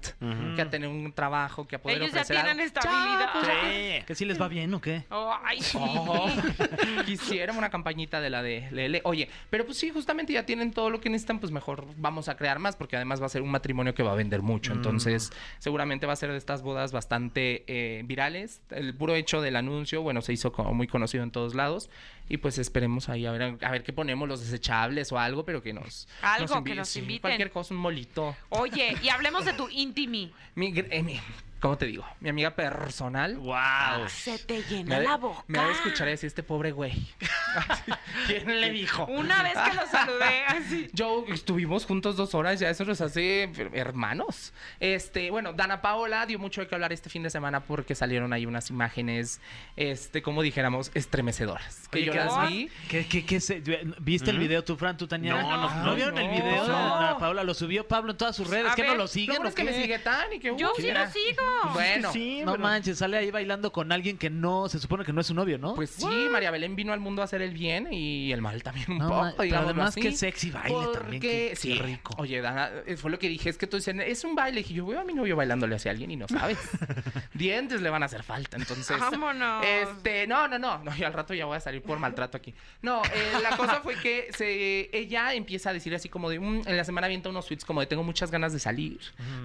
[0.55, 2.63] que a tener un trabajo, que a poder Ellos ya ofrecer tienen algo.
[2.97, 3.29] Estabilidad.
[3.33, 4.05] pues, Sí.
[4.05, 5.03] ¿Que sí les va bien o qué?
[5.43, 5.77] Ay, sí.
[5.79, 6.27] Oh,
[7.05, 9.01] quisiera una campañita de la de Lele.
[9.03, 12.35] Oye, pero pues sí, justamente ya tienen todo lo que necesitan, pues mejor vamos a
[12.37, 14.73] crear más, porque además va a ser un matrimonio que va a vender mucho.
[14.73, 18.61] Entonces, seguramente va a ser de estas bodas bastante eh, virales.
[18.69, 21.89] El puro hecho del anuncio, bueno, se hizo como muy conocido en todos lados.
[22.28, 25.61] Y pues esperemos ahí a ver, a ver qué ponemos, los desechables o algo, pero
[25.61, 26.07] que nos.
[26.21, 27.21] Algo, que invi- nos sí, inviten.
[27.21, 28.36] Cualquier cosa, un molito.
[28.49, 30.34] Oye, y hablemos de tu intimi.
[30.55, 31.19] Mi, eh, mi-
[31.59, 32.05] ¿Cómo te digo?
[32.19, 33.38] Mi amiga personal.
[33.38, 34.07] ¡Wow!
[34.07, 35.43] Se te Me llena la boca.
[35.47, 36.93] Me ha de escuchar decir este pobre güey.
[38.28, 39.05] ¿Quién le dijo?
[39.05, 40.89] Una vez que lo saludé, así.
[40.93, 44.53] Yo estuvimos juntos dos horas, ya eso nos hace hermanos.
[44.80, 48.32] Este, bueno, Dana Paola dio mucho de qué hablar este fin de semana porque salieron
[48.34, 49.41] ahí unas imágenes,
[49.76, 51.88] este, como dijéramos, estremecedoras.
[51.89, 52.70] Que Oye, yo ¿qué- las vi.
[52.89, 53.61] ¿Qué, qué, qué se-
[53.99, 54.97] ¿Viste el video tú, Fran?
[54.97, 55.41] ¿Tú, Tania?
[55.41, 56.32] No, no, ¿No vieron el no.
[56.34, 56.68] video?
[56.68, 56.95] No.
[56.95, 58.72] Ana Paula lo subió Pablo en todas sus redes.
[58.72, 59.82] A ¿Qué no ver, lo Lo siguen bueno o es que me qué?
[59.82, 61.74] sigue tan y que Yo sí lo sigo.
[61.74, 65.13] Bueno, Sí, No pero- manches, sale ahí bailando con alguien que no, se supone que
[65.13, 65.76] no es su novio, ¿no?
[65.76, 68.91] Pues sí, María Belén vino al mundo a hacer el bien y el mal también
[68.91, 70.01] un No, poco, pero además así.
[70.01, 72.16] qué sexy baile también, Porque- qué- qué sí, rico.
[72.18, 74.61] Oye, Dana, eh, fue lo que dije, es que tú dices, es un baile.
[74.68, 76.57] Y yo veo a mi novio bailándole hacia alguien y no sabes.
[77.34, 78.97] Dientes le van a hacer falta, entonces.
[78.99, 79.63] Vámonos.
[79.66, 82.53] Este, no, no, no, no, y al rato ya voy a salir por maltrato aquí.
[82.81, 86.61] No, eh, la cosa fue que se, ella empieza a decir así como de, "Mm",
[86.67, 88.99] en la semana avienta unos tweets como de, tengo muchas ganas de salir,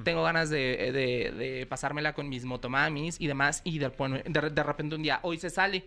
[0.05, 4.51] tengo ganas de, de- de pasármela con mis motomamis y demás, y de, bueno, de,
[4.51, 5.85] de repente un día, hoy se sale.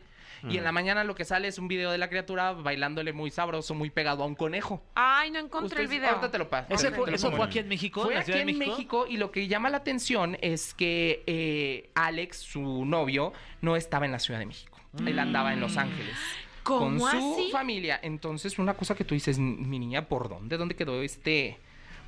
[0.49, 3.32] Y en la mañana lo que sale es un video de la criatura bailándole muy
[3.32, 4.84] sabroso, muy pegado a un conejo.
[4.93, 6.09] Ay, no encontré el video.
[6.09, 6.67] Ahorita te lo paso.
[6.74, 8.01] ¿Ese Ahorita fue, te lo eso fue aquí en México?
[8.03, 9.05] Fue en aquí en México.
[9.07, 14.11] y lo que llama la atención es que eh, Alex, su novio, no estaba en
[14.11, 14.78] la Ciudad de México.
[15.07, 16.17] Él andaba en Los Ángeles.
[16.64, 17.49] ¿Cómo con su así?
[17.51, 17.99] familia.
[18.01, 20.57] Entonces, una cosa que tú dices, mi niña, ¿por dónde?
[20.57, 21.59] ¿Dónde quedó este?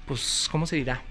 [0.07, 1.01] Pues, ¿cómo se dirá?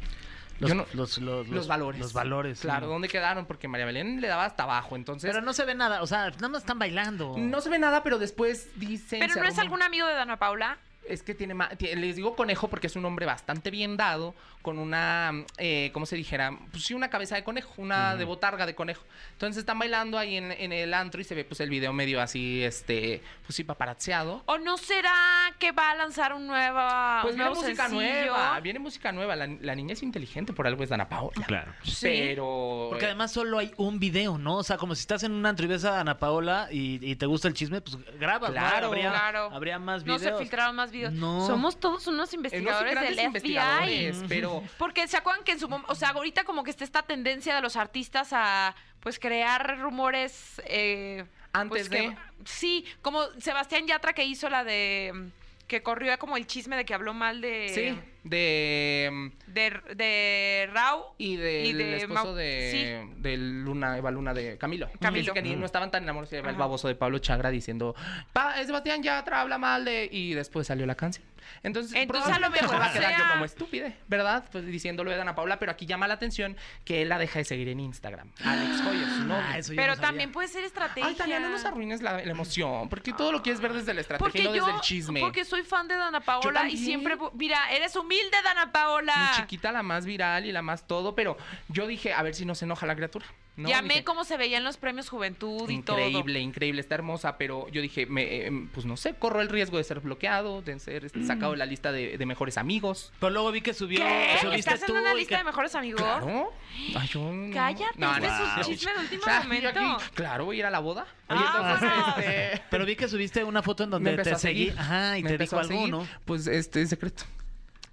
[0.60, 2.00] Los, no- los, los, los valores.
[2.00, 2.58] Los valores.
[2.60, 2.62] sí.
[2.66, 3.44] Claro, ¿dónde quedaron?
[3.46, 4.94] Porque María Belén le daba hasta abajo.
[4.96, 7.34] Entonces, Pero no se ve nada, o sea, nada más están bailando.
[7.36, 9.18] no se ve nada, pero después dicen.
[9.20, 10.78] Pero no es algún amigo de Dana Paula.
[11.08, 11.70] Es que tiene más.
[11.80, 15.32] Les digo conejo porque es un hombre bastante bien dado, con una.
[15.58, 16.58] Eh, ¿Cómo se dijera?
[16.70, 19.04] Pues sí, una cabeza de conejo, una de botarga de conejo.
[19.32, 22.20] Entonces están bailando ahí en, en el antro y se ve pues el video medio
[22.20, 23.22] así, este.
[23.46, 24.42] Pues sí, paparazziado.
[24.46, 25.14] ¿O no será
[25.58, 28.02] que va a lanzar un, nueva, Pues un viene nuevo música sencillo?
[28.24, 29.36] nueva, viene música nueva.
[29.36, 31.44] La, la niña es inteligente, por algo es Dana Paola.
[31.46, 31.72] Claro.
[31.82, 32.08] Sí.
[32.08, 32.86] Pero.
[32.90, 34.56] Porque además solo hay un video, ¿no?
[34.56, 37.16] O sea, como si estás en una antro y ves a Ana Paola y, y
[37.16, 38.56] te gusta el chisme, pues grabas, ¿no?
[38.56, 39.50] Claro, habría, claro.
[39.52, 40.38] habría más No videos.
[40.38, 41.12] se filtraron más videos.
[41.12, 41.46] No.
[41.46, 44.28] Somos todos unos eh, investigadores del investigadores, FBI.
[44.28, 44.62] pero.
[44.78, 47.54] Porque se acuerdan que en su mom- o sea, ahorita como que está esta tendencia
[47.54, 52.16] de los artistas a pues crear rumores eh, Antes pues, que- de-
[52.46, 56.84] sí, como Sebastián Yatra que hizo la de mm, que corrió como el chisme de
[56.84, 59.32] que habló mal de Sí, de.
[59.46, 64.58] de, de Rau Y del Y de esposo Mau- de, de Luna, Eva Luna de
[64.58, 64.88] Camilo.
[65.00, 65.32] Camilo.
[65.34, 66.32] Que ni- no estaban tan enamorados.
[66.32, 67.94] y El baboso de Pablo Chagra diciendo,
[68.32, 70.08] pa, Sebastián Yatra habla mal de...
[70.10, 71.24] Y después salió la canción.
[71.62, 74.44] Entonces, Entonces, a lo probablemente mejor se va a quedar yo sea- como estúpide, ¿verdad?
[74.50, 76.56] Pues diciéndolo de Dana Paula, pero aquí llama la atención
[76.86, 78.30] que él la deja de seguir en Instagram.
[78.42, 79.04] Alex novio.
[79.36, 80.08] Ah, eso yo pero no sabía.
[80.08, 81.06] también puede ser estrategia.
[81.06, 84.00] Ay, Tania, no nos arruines la, la emoción, porque todo lo quieres ver desde la
[84.00, 85.20] estrategia porque y no yo, desde el chisme.
[85.20, 89.30] porque soy fan de Dana Paola y siempre, mira, eres humilde Dana Paola.
[89.36, 91.36] Mi chiquita, la más viral y la más todo, pero
[91.68, 93.26] yo dije, a ver si no se enoja la criatura.
[93.56, 93.68] ¿no?
[93.68, 95.96] me Dije, cómo se veía en los premios Juventud y todo.
[96.00, 99.78] Increíble, increíble, está hermosa, pero yo dije, me, eh, pues no sé, corro el riesgo
[99.78, 103.12] de ser bloqueado, de ser este, sacado de la lista de, de mejores amigos.
[103.20, 104.38] Pero luego vi que subió, ¿Qué?
[104.40, 106.02] subiste ¿Estás tú en una lista que- de mejores amigos?
[106.02, 106.52] Claro.
[106.98, 108.34] Ay, yo no- Cállate, No, este no.
[108.34, 108.64] es un Wow.
[108.64, 109.68] chisme de último O sea, momento.
[109.68, 111.06] aquí, claro, voy a ir a la boda.
[111.28, 114.34] Ah, Oye, entonces, este, Pero vi que subiste una foto en me donde empezó te
[114.34, 114.64] a seguí.
[114.66, 114.80] seguir.
[114.80, 115.86] Ajá, y Me te dijo algo.
[115.86, 116.08] ¿no?
[116.24, 117.22] Pues este es secreto.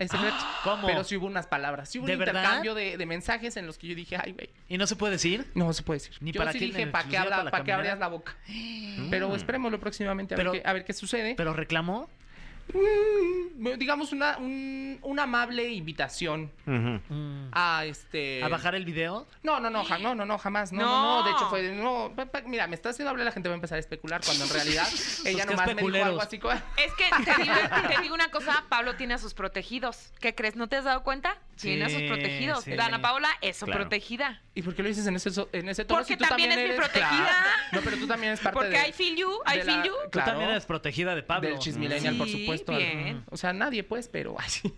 [0.01, 0.35] Es secreto.
[0.63, 0.87] ¿Cómo?
[0.87, 1.89] Pero sí hubo unas palabras.
[1.89, 2.41] Sí hubo ¿De un verdad?
[2.41, 4.49] intercambio de, de mensajes en los que yo dije, ay, güey.
[4.67, 5.45] ¿Y no se puede decir?
[5.53, 6.15] No se puede decir.
[6.21, 7.93] Ni Yo para sí qué, dije, ¿para qué, habla- para para qué caminera?
[7.93, 8.35] abrías la boca?
[9.11, 11.35] Pero esperémoslo próximamente a, Pero- ver, qué, a ver qué sucede.
[11.35, 12.09] ¿Pero reclamó?
[12.73, 16.51] Mm, digamos una, un- una amable invitación.
[16.65, 17.49] Mm.
[17.51, 19.27] a este ¿A bajar el video?
[19.43, 21.19] no no no ja- no no no jamás no no, No.
[21.19, 21.23] no.
[21.25, 23.57] de hecho fue no pa- pa- mira me está haciendo hablar la gente va a
[23.57, 24.87] empezar a especular cuando en realidad
[25.25, 26.07] ella qué nomás me dijo especuleros.
[26.07, 27.55] algo así como Es que te digo,
[27.95, 30.11] te digo una cosa, Pablo tiene a sus protegidos.
[30.19, 30.55] ¿Qué crees?
[30.55, 31.37] ¿No te has dado cuenta?
[31.61, 32.63] Tiene a sus Sí, protegidos.
[32.63, 32.71] sí.
[32.75, 33.81] Dana Paola es su Claro.
[33.81, 34.41] protegida.
[34.53, 36.69] ¿y por qué lo dices en ese en ese tono Porque si tú también es
[36.71, 37.07] mi protegida.
[37.09, 37.37] Claro.
[37.71, 39.93] no pero tú también eres parte Porque de I feel you, I feel la- you.
[40.03, 40.31] Tú Claro.
[40.31, 41.47] también eres protegida de Pablo.
[41.49, 42.75] Del chismillennial, por Sí, supuesto.
[42.75, 43.23] bien.
[43.29, 44.73] O sea, nadie, pues, pero así.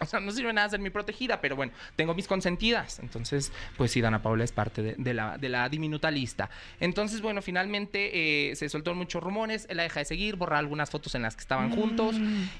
[0.00, 2.98] o sea, no sirve nada ser mi protegida, pero bueno, tengo mis consentidas.
[2.98, 6.50] Entonces, pues sí, Dana Paula es parte de, de la, de la diminuta lista.
[6.80, 9.66] Entonces, bueno, finalmente eh, se soltó muchos rumores.
[9.70, 12.16] Él la deja de seguir, borra algunas fotos en las que estaban juntos.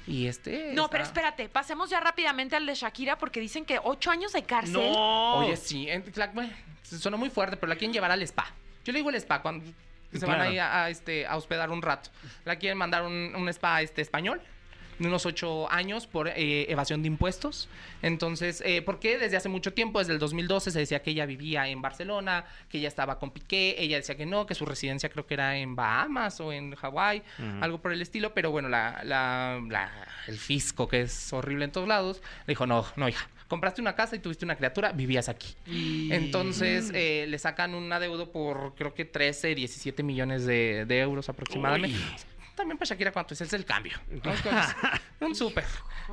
[0.07, 0.71] Y este.
[0.73, 4.33] No, está- pero espérate, pasemos ya rápidamente al de Shakira porque dicen que ocho años
[4.33, 4.73] de cárcel.
[4.73, 5.35] ¡No!
[5.39, 6.51] Oye, sí, en- la- bueno,
[6.83, 8.45] sonó muy fuerte, pero la quieren llevar al spa.
[8.83, 9.65] Yo le digo el spa cuando
[10.13, 10.49] se van Claro.
[10.51, 12.09] ahí a, a, este, a hospedar un rato.
[12.45, 14.41] La quieren mandar un, un spa este, español
[14.99, 17.67] de unos ocho años por eh, evasión de impuestos.
[18.01, 19.17] Entonces, eh, ¿por qué?
[19.17, 22.77] Desde hace mucho tiempo, desde el 2012, se decía que ella vivía en Barcelona, que
[22.77, 25.75] ella estaba con Piqué, ella decía que no, que su residencia creo que era en
[25.75, 27.23] Bahamas o en Hawái,
[27.59, 31.71] algo por el estilo, pero bueno, la, la- la- el fisco, que es horrible en
[31.73, 35.29] todos lados, le dijo, no, no, hija, compraste una casa y tuviste una criatura, vivías
[35.29, 35.55] aquí.
[36.11, 41.29] Entonces, eh, le sacan un adeudo por creo que 13, 17 millones de, de euros
[41.29, 41.97] aproximadamente.
[42.55, 43.41] También para Shakira, ¿cuánto es?
[43.41, 43.99] Es el cambio.
[45.19, 45.65] un súper.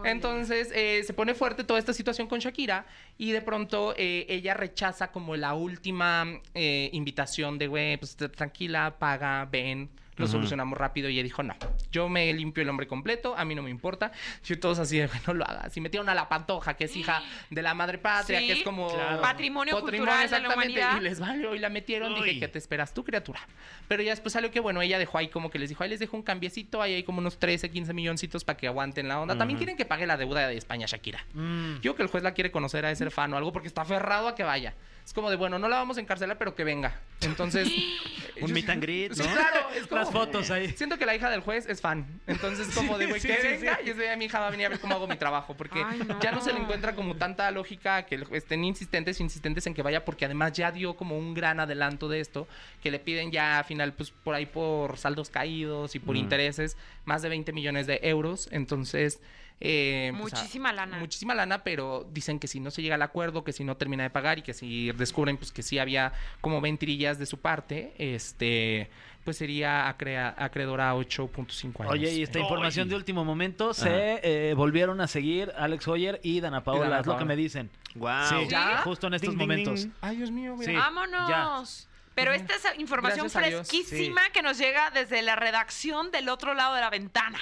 [0.05, 2.85] Entonces, eh, se pone fuerte toda esta situación con Shakira
[3.17, 8.99] y de pronto eh, ella rechaza como la última eh, invitación de, güey, pues tranquila,
[8.99, 11.09] paga, ven, lo solucionamos rápido.
[11.09, 11.55] Y ella dijo, no,
[11.91, 14.13] yo me limpio el hombre completo, a mí no me importa.
[14.49, 15.77] Y todos así, de, no lo hagas.
[15.77, 18.63] Y metieron a la Pantoja, que es hija de la madre patria, Sí, que es
[18.63, 18.93] como...
[18.93, 19.21] claro.
[19.23, 20.79] Patrimonio cultural de la exactamente.
[20.79, 21.01] humanidad.
[21.01, 22.13] Y les valió y la metieron.
[22.13, 22.23] Uy.
[22.23, 23.41] Dije, ¿qué te esperas tú, criatura?
[23.89, 26.01] Pero ya después salió que, bueno, ella dejó ahí como que les dijo, ahí les
[26.01, 29.37] dejo un cambiecito, ahí hay como unos 13, 15 milloncitos para que aguanten la onda.
[29.37, 31.25] También quieren que pague la deuda de España, Shakira.
[31.33, 31.81] Mm.
[31.81, 33.83] Yo que el juez la quiere conocer a de ser fan o algo porque está
[33.83, 34.75] aferrado a que vaya.
[35.05, 37.01] Es como de, bueno, no la vamos a encarcelar, pero que venga.
[37.23, 37.69] Entonces...
[38.41, 39.33] Un yo- meet and greet, Sí, ¿no?
[39.35, 39.69] claro.
[39.77, 40.71] Es como, Las fotos ahí.
[40.71, 42.07] Siento que la hija del juez es fan.
[42.27, 43.77] Entonces, como de, güey, sí, que sí, venga.
[43.77, 43.83] sí.
[43.87, 45.55] Y ese día mi hija va a venir a ver cómo hago mi trabajo.
[45.55, 46.19] Porque Ay, no.
[46.21, 50.05] ya no se le encuentra como tanta lógica que estén insistentes, insistentes en que vaya.
[50.05, 52.49] Porque además ya dio como un gran adelanto de esto.
[52.83, 56.77] Que le piden ya al final, pues por ahí por saldos caídos y por intereses,
[57.05, 58.49] más de 20 millones de euros.
[58.51, 59.21] Entonces.
[59.65, 60.99] Eh, pues, Muchísima lana.
[60.99, 64.03] Muchísima lana, pero dicen que si no se llega al acuerdo, que si no termina
[64.03, 67.95] de pagar y que si descubren pues que sí había como mentirillas de su parte,
[67.99, 68.91] este
[69.25, 71.93] pues sería acrea- acreedor a 8.5 años.
[71.93, 74.19] Oye, y esta Eh, información de último momento, se
[74.51, 77.71] eh, volvieron a seguir Alex Hoyer y Dana Paola, Dana es lo que me dicen.
[77.95, 78.11] Wow.
[78.29, 78.79] Sí, ¿Ya?
[78.83, 79.81] justo en estos Ding, ding, momentos.
[79.83, 79.93] ding.
[80.01, 80.73] Ay, Dios mío, mira.
[80.73, 80.77] Sí.
[80.77, 81.89] Vámonos.
[82.15, 86.55] Pero esta es información Gracias a fresquísima que nos llega desde la redacción del otro
[86.55, 87.39] lado de la ventana.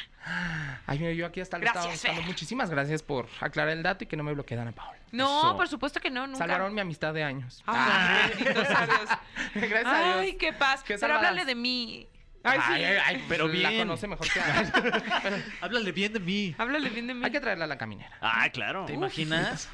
[0.86, 2.20] Ay, mira, yo aquí hasta le Gracias, estaba buscando.
[2.20, 2.26] Fer.
[2.26, 4.98] Muchísimas gracias por aclarar el dato y que no me bloquee Dana Paola.
[5.12, 5.56] No, Eso.
[5.56, 6.38] por supuesto que no, nunca.
[6.38, 7.62] Salvaron mi amistad de años.
[7.66, 9.10] Ay, bendito sea Dios.
[9.54, 10.16] Gracias a Dios.
[10.18, 10.82] Ay, qué paz.
[10.84, 12.08] Qué Pero háblale de mí.
[12.42, 12.72] Ay, sí.
[12.72, 13.82] Ay, ay, ay, pero La bien.
[13.86, 14.40] conoce mejor que
[15.22, 16.54] Pero Háblale bien de mí.
[16.56, 17.24] Háblale bien de mí.
[17.24, 18.16] Hay que traerla a la caminera.
[18.20, 18.86] Ah, claro.
[18.86, 19.68] ¿Te imaginas?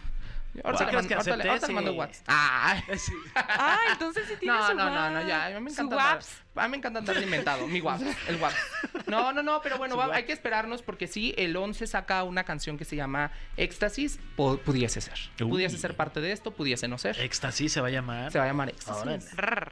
[0.65, 1.37] Ahorita, ¿Sí le, crees que mando, ahorita,
[1.81, 1.97] le Sí.
[1.99, 2.29] WhatsApp.
[3.49, 5.29] Ah, entonces sí tiene No, su no, no, no, WhatsApp.
[5.29, 5.47] ya.
[5.47, 6.21] A mí me encanta andar,
[6.57, 7.67] a mí me encanta andar inventado.
[7.67, 9.07] Mi WhatsApp, el WhatsApp.
[9.07, 12.45] No, no, no, pero bueno, va- hay que esperarnos porque sí, el 11 saca una
[12.45, 14.19] canción que se llama Éxtasis.
[14.37, 15.15] Pudiese ser.
[15.41, 15.49] Uy.
[15.49, 17.19] Pudiese ser parte de esto, pudiese no ser.
[17.21, 18.33] Éxtasis se va a llamar.
[18.33, 19.31] Se va a llamar Éxtasis.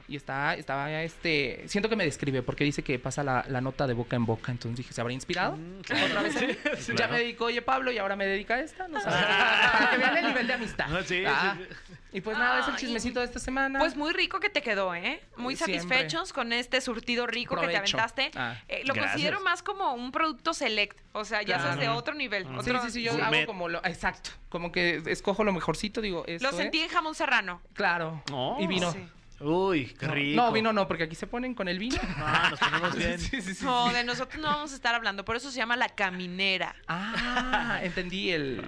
[0.09, 1.64] Y está, estaba este.
[1.66, 4.53] Siento que me describe porque dice que pasa la, la nota de boca en boca.
[4.53, 5.59] Entonces dije, ¿se habrá inspirado?
[5.80, 6.41] Otra vez.
[6.41, 6.95] mí?
[6.97, 8.89] Ya me dedicó, oye Pablo, y ahora me dedica a esta.
[8.89, 9.07] No sé.
[9.07, 10.73] Para que vean el nivel de amistad.
[10.78, 11.56] Ah, sí, Ah.
[11.58, 12.80] sí, Y pues nada, es el Ay.
[12.80, 13.78] chismecito de esta semana.
[13.78, 15.20] Pues muy rico que te quedó, ¿eh?
[15.36, 15.80] Muy Siempre.
[15.80, 18.30] satisfechos con este surtido rico que te aventaste.
[18.36, 18.56] Ah.
[18.68, 19.12] Eh, lo Gracias.
[19.14, 20.98] considero más como un producto select.
[21.12, 21.98] O sea, ya sabes, de Claro.
[21.98, 22.44] otro nivel.
[22.44, 23.42] Sí, otro- sí, sí, yo Gourmet.
[23.42, 23.84] hago como lo.
[23.84, 24.30] Exacto.
[24.48, 26.24] Como que escojo lo mejorcito, digo.
[26.26, 26.84] Esto, Lo sentí ¿eh?
[26.84, 27.60] en jamón serrano.
[27.72, 28.22] Claro.
[28.32, 28.56] Oh.
[28.60, 28.92] y vino.
[28.92, 29.04] Sí.
[29.40, 30.36] Uy, qué rico.
[30.40, 31.98] No, vino no, porque aquí se ponen con el vino.
[32.18, 33.18] Ah, nos ponemos bien.
[33.18, 33.64] sí, sí, sí.
[33.64, 35.24] No, de nosotros no vamos a estar hablando.
[35.24, 36.76] Por eso se llama la caminera.
[36.86, 38.64] Ah, entendí el,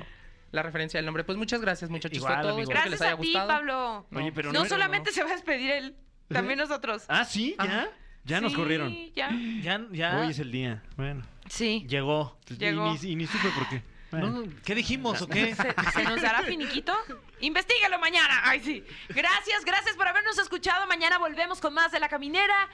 [0.56, 1.22] la referencia del nombre.
[1.22, 2.16] Pues muchas gracias, muchachos.
[2.16, 2.52] Igual, Fue todo.
[2.54, 2.70] amigo.
[2.70, 3.48] Espero que Gracias les haya a ti, gustado.
[3.48, 4.06] Pablo.
[4.12, 5.96] Oye, pero no, no, solamente se va a despedir él,
[6.28, 7.04] también nosotros.
[7.08, 7.88] Ah, sí, ya.
[8.24, 8.92] Ya nos Sí, corrieron.
[9.14, 9.30] Ya.
[9.62, 10.82] Ya, ya Hoy es el día.
[10.96, 11.24] Bueno.
[11.48, 11.86] Sí.
[11.88, 12.36] llegó.
[12.58, 12.92] Llegó.
[12.94, 13.82] Y, ni, y ni supe por qué.
[14.10, 14.30] Bueno.
[14.30, 15.54] No, ¿Qué dijimos o qué?
[15.54, 16.92] ¿Se, se nos dará finiquito?
[17.40, 18.40] Investígalo mañana.
[18.42, 18.84] Ay, sí.
[19.10, 20.86] Gracias, gracias por habernos escuchado.
[20.88, 22.68] Mañana volvemos con más de La Caminera.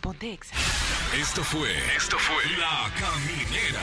[0.00, 0.56] Ponte exa.
[1.16, 1.76] Esto fue.
[1.96, 2.42] Esto fue.
[2.58, 3.82] La Caminera.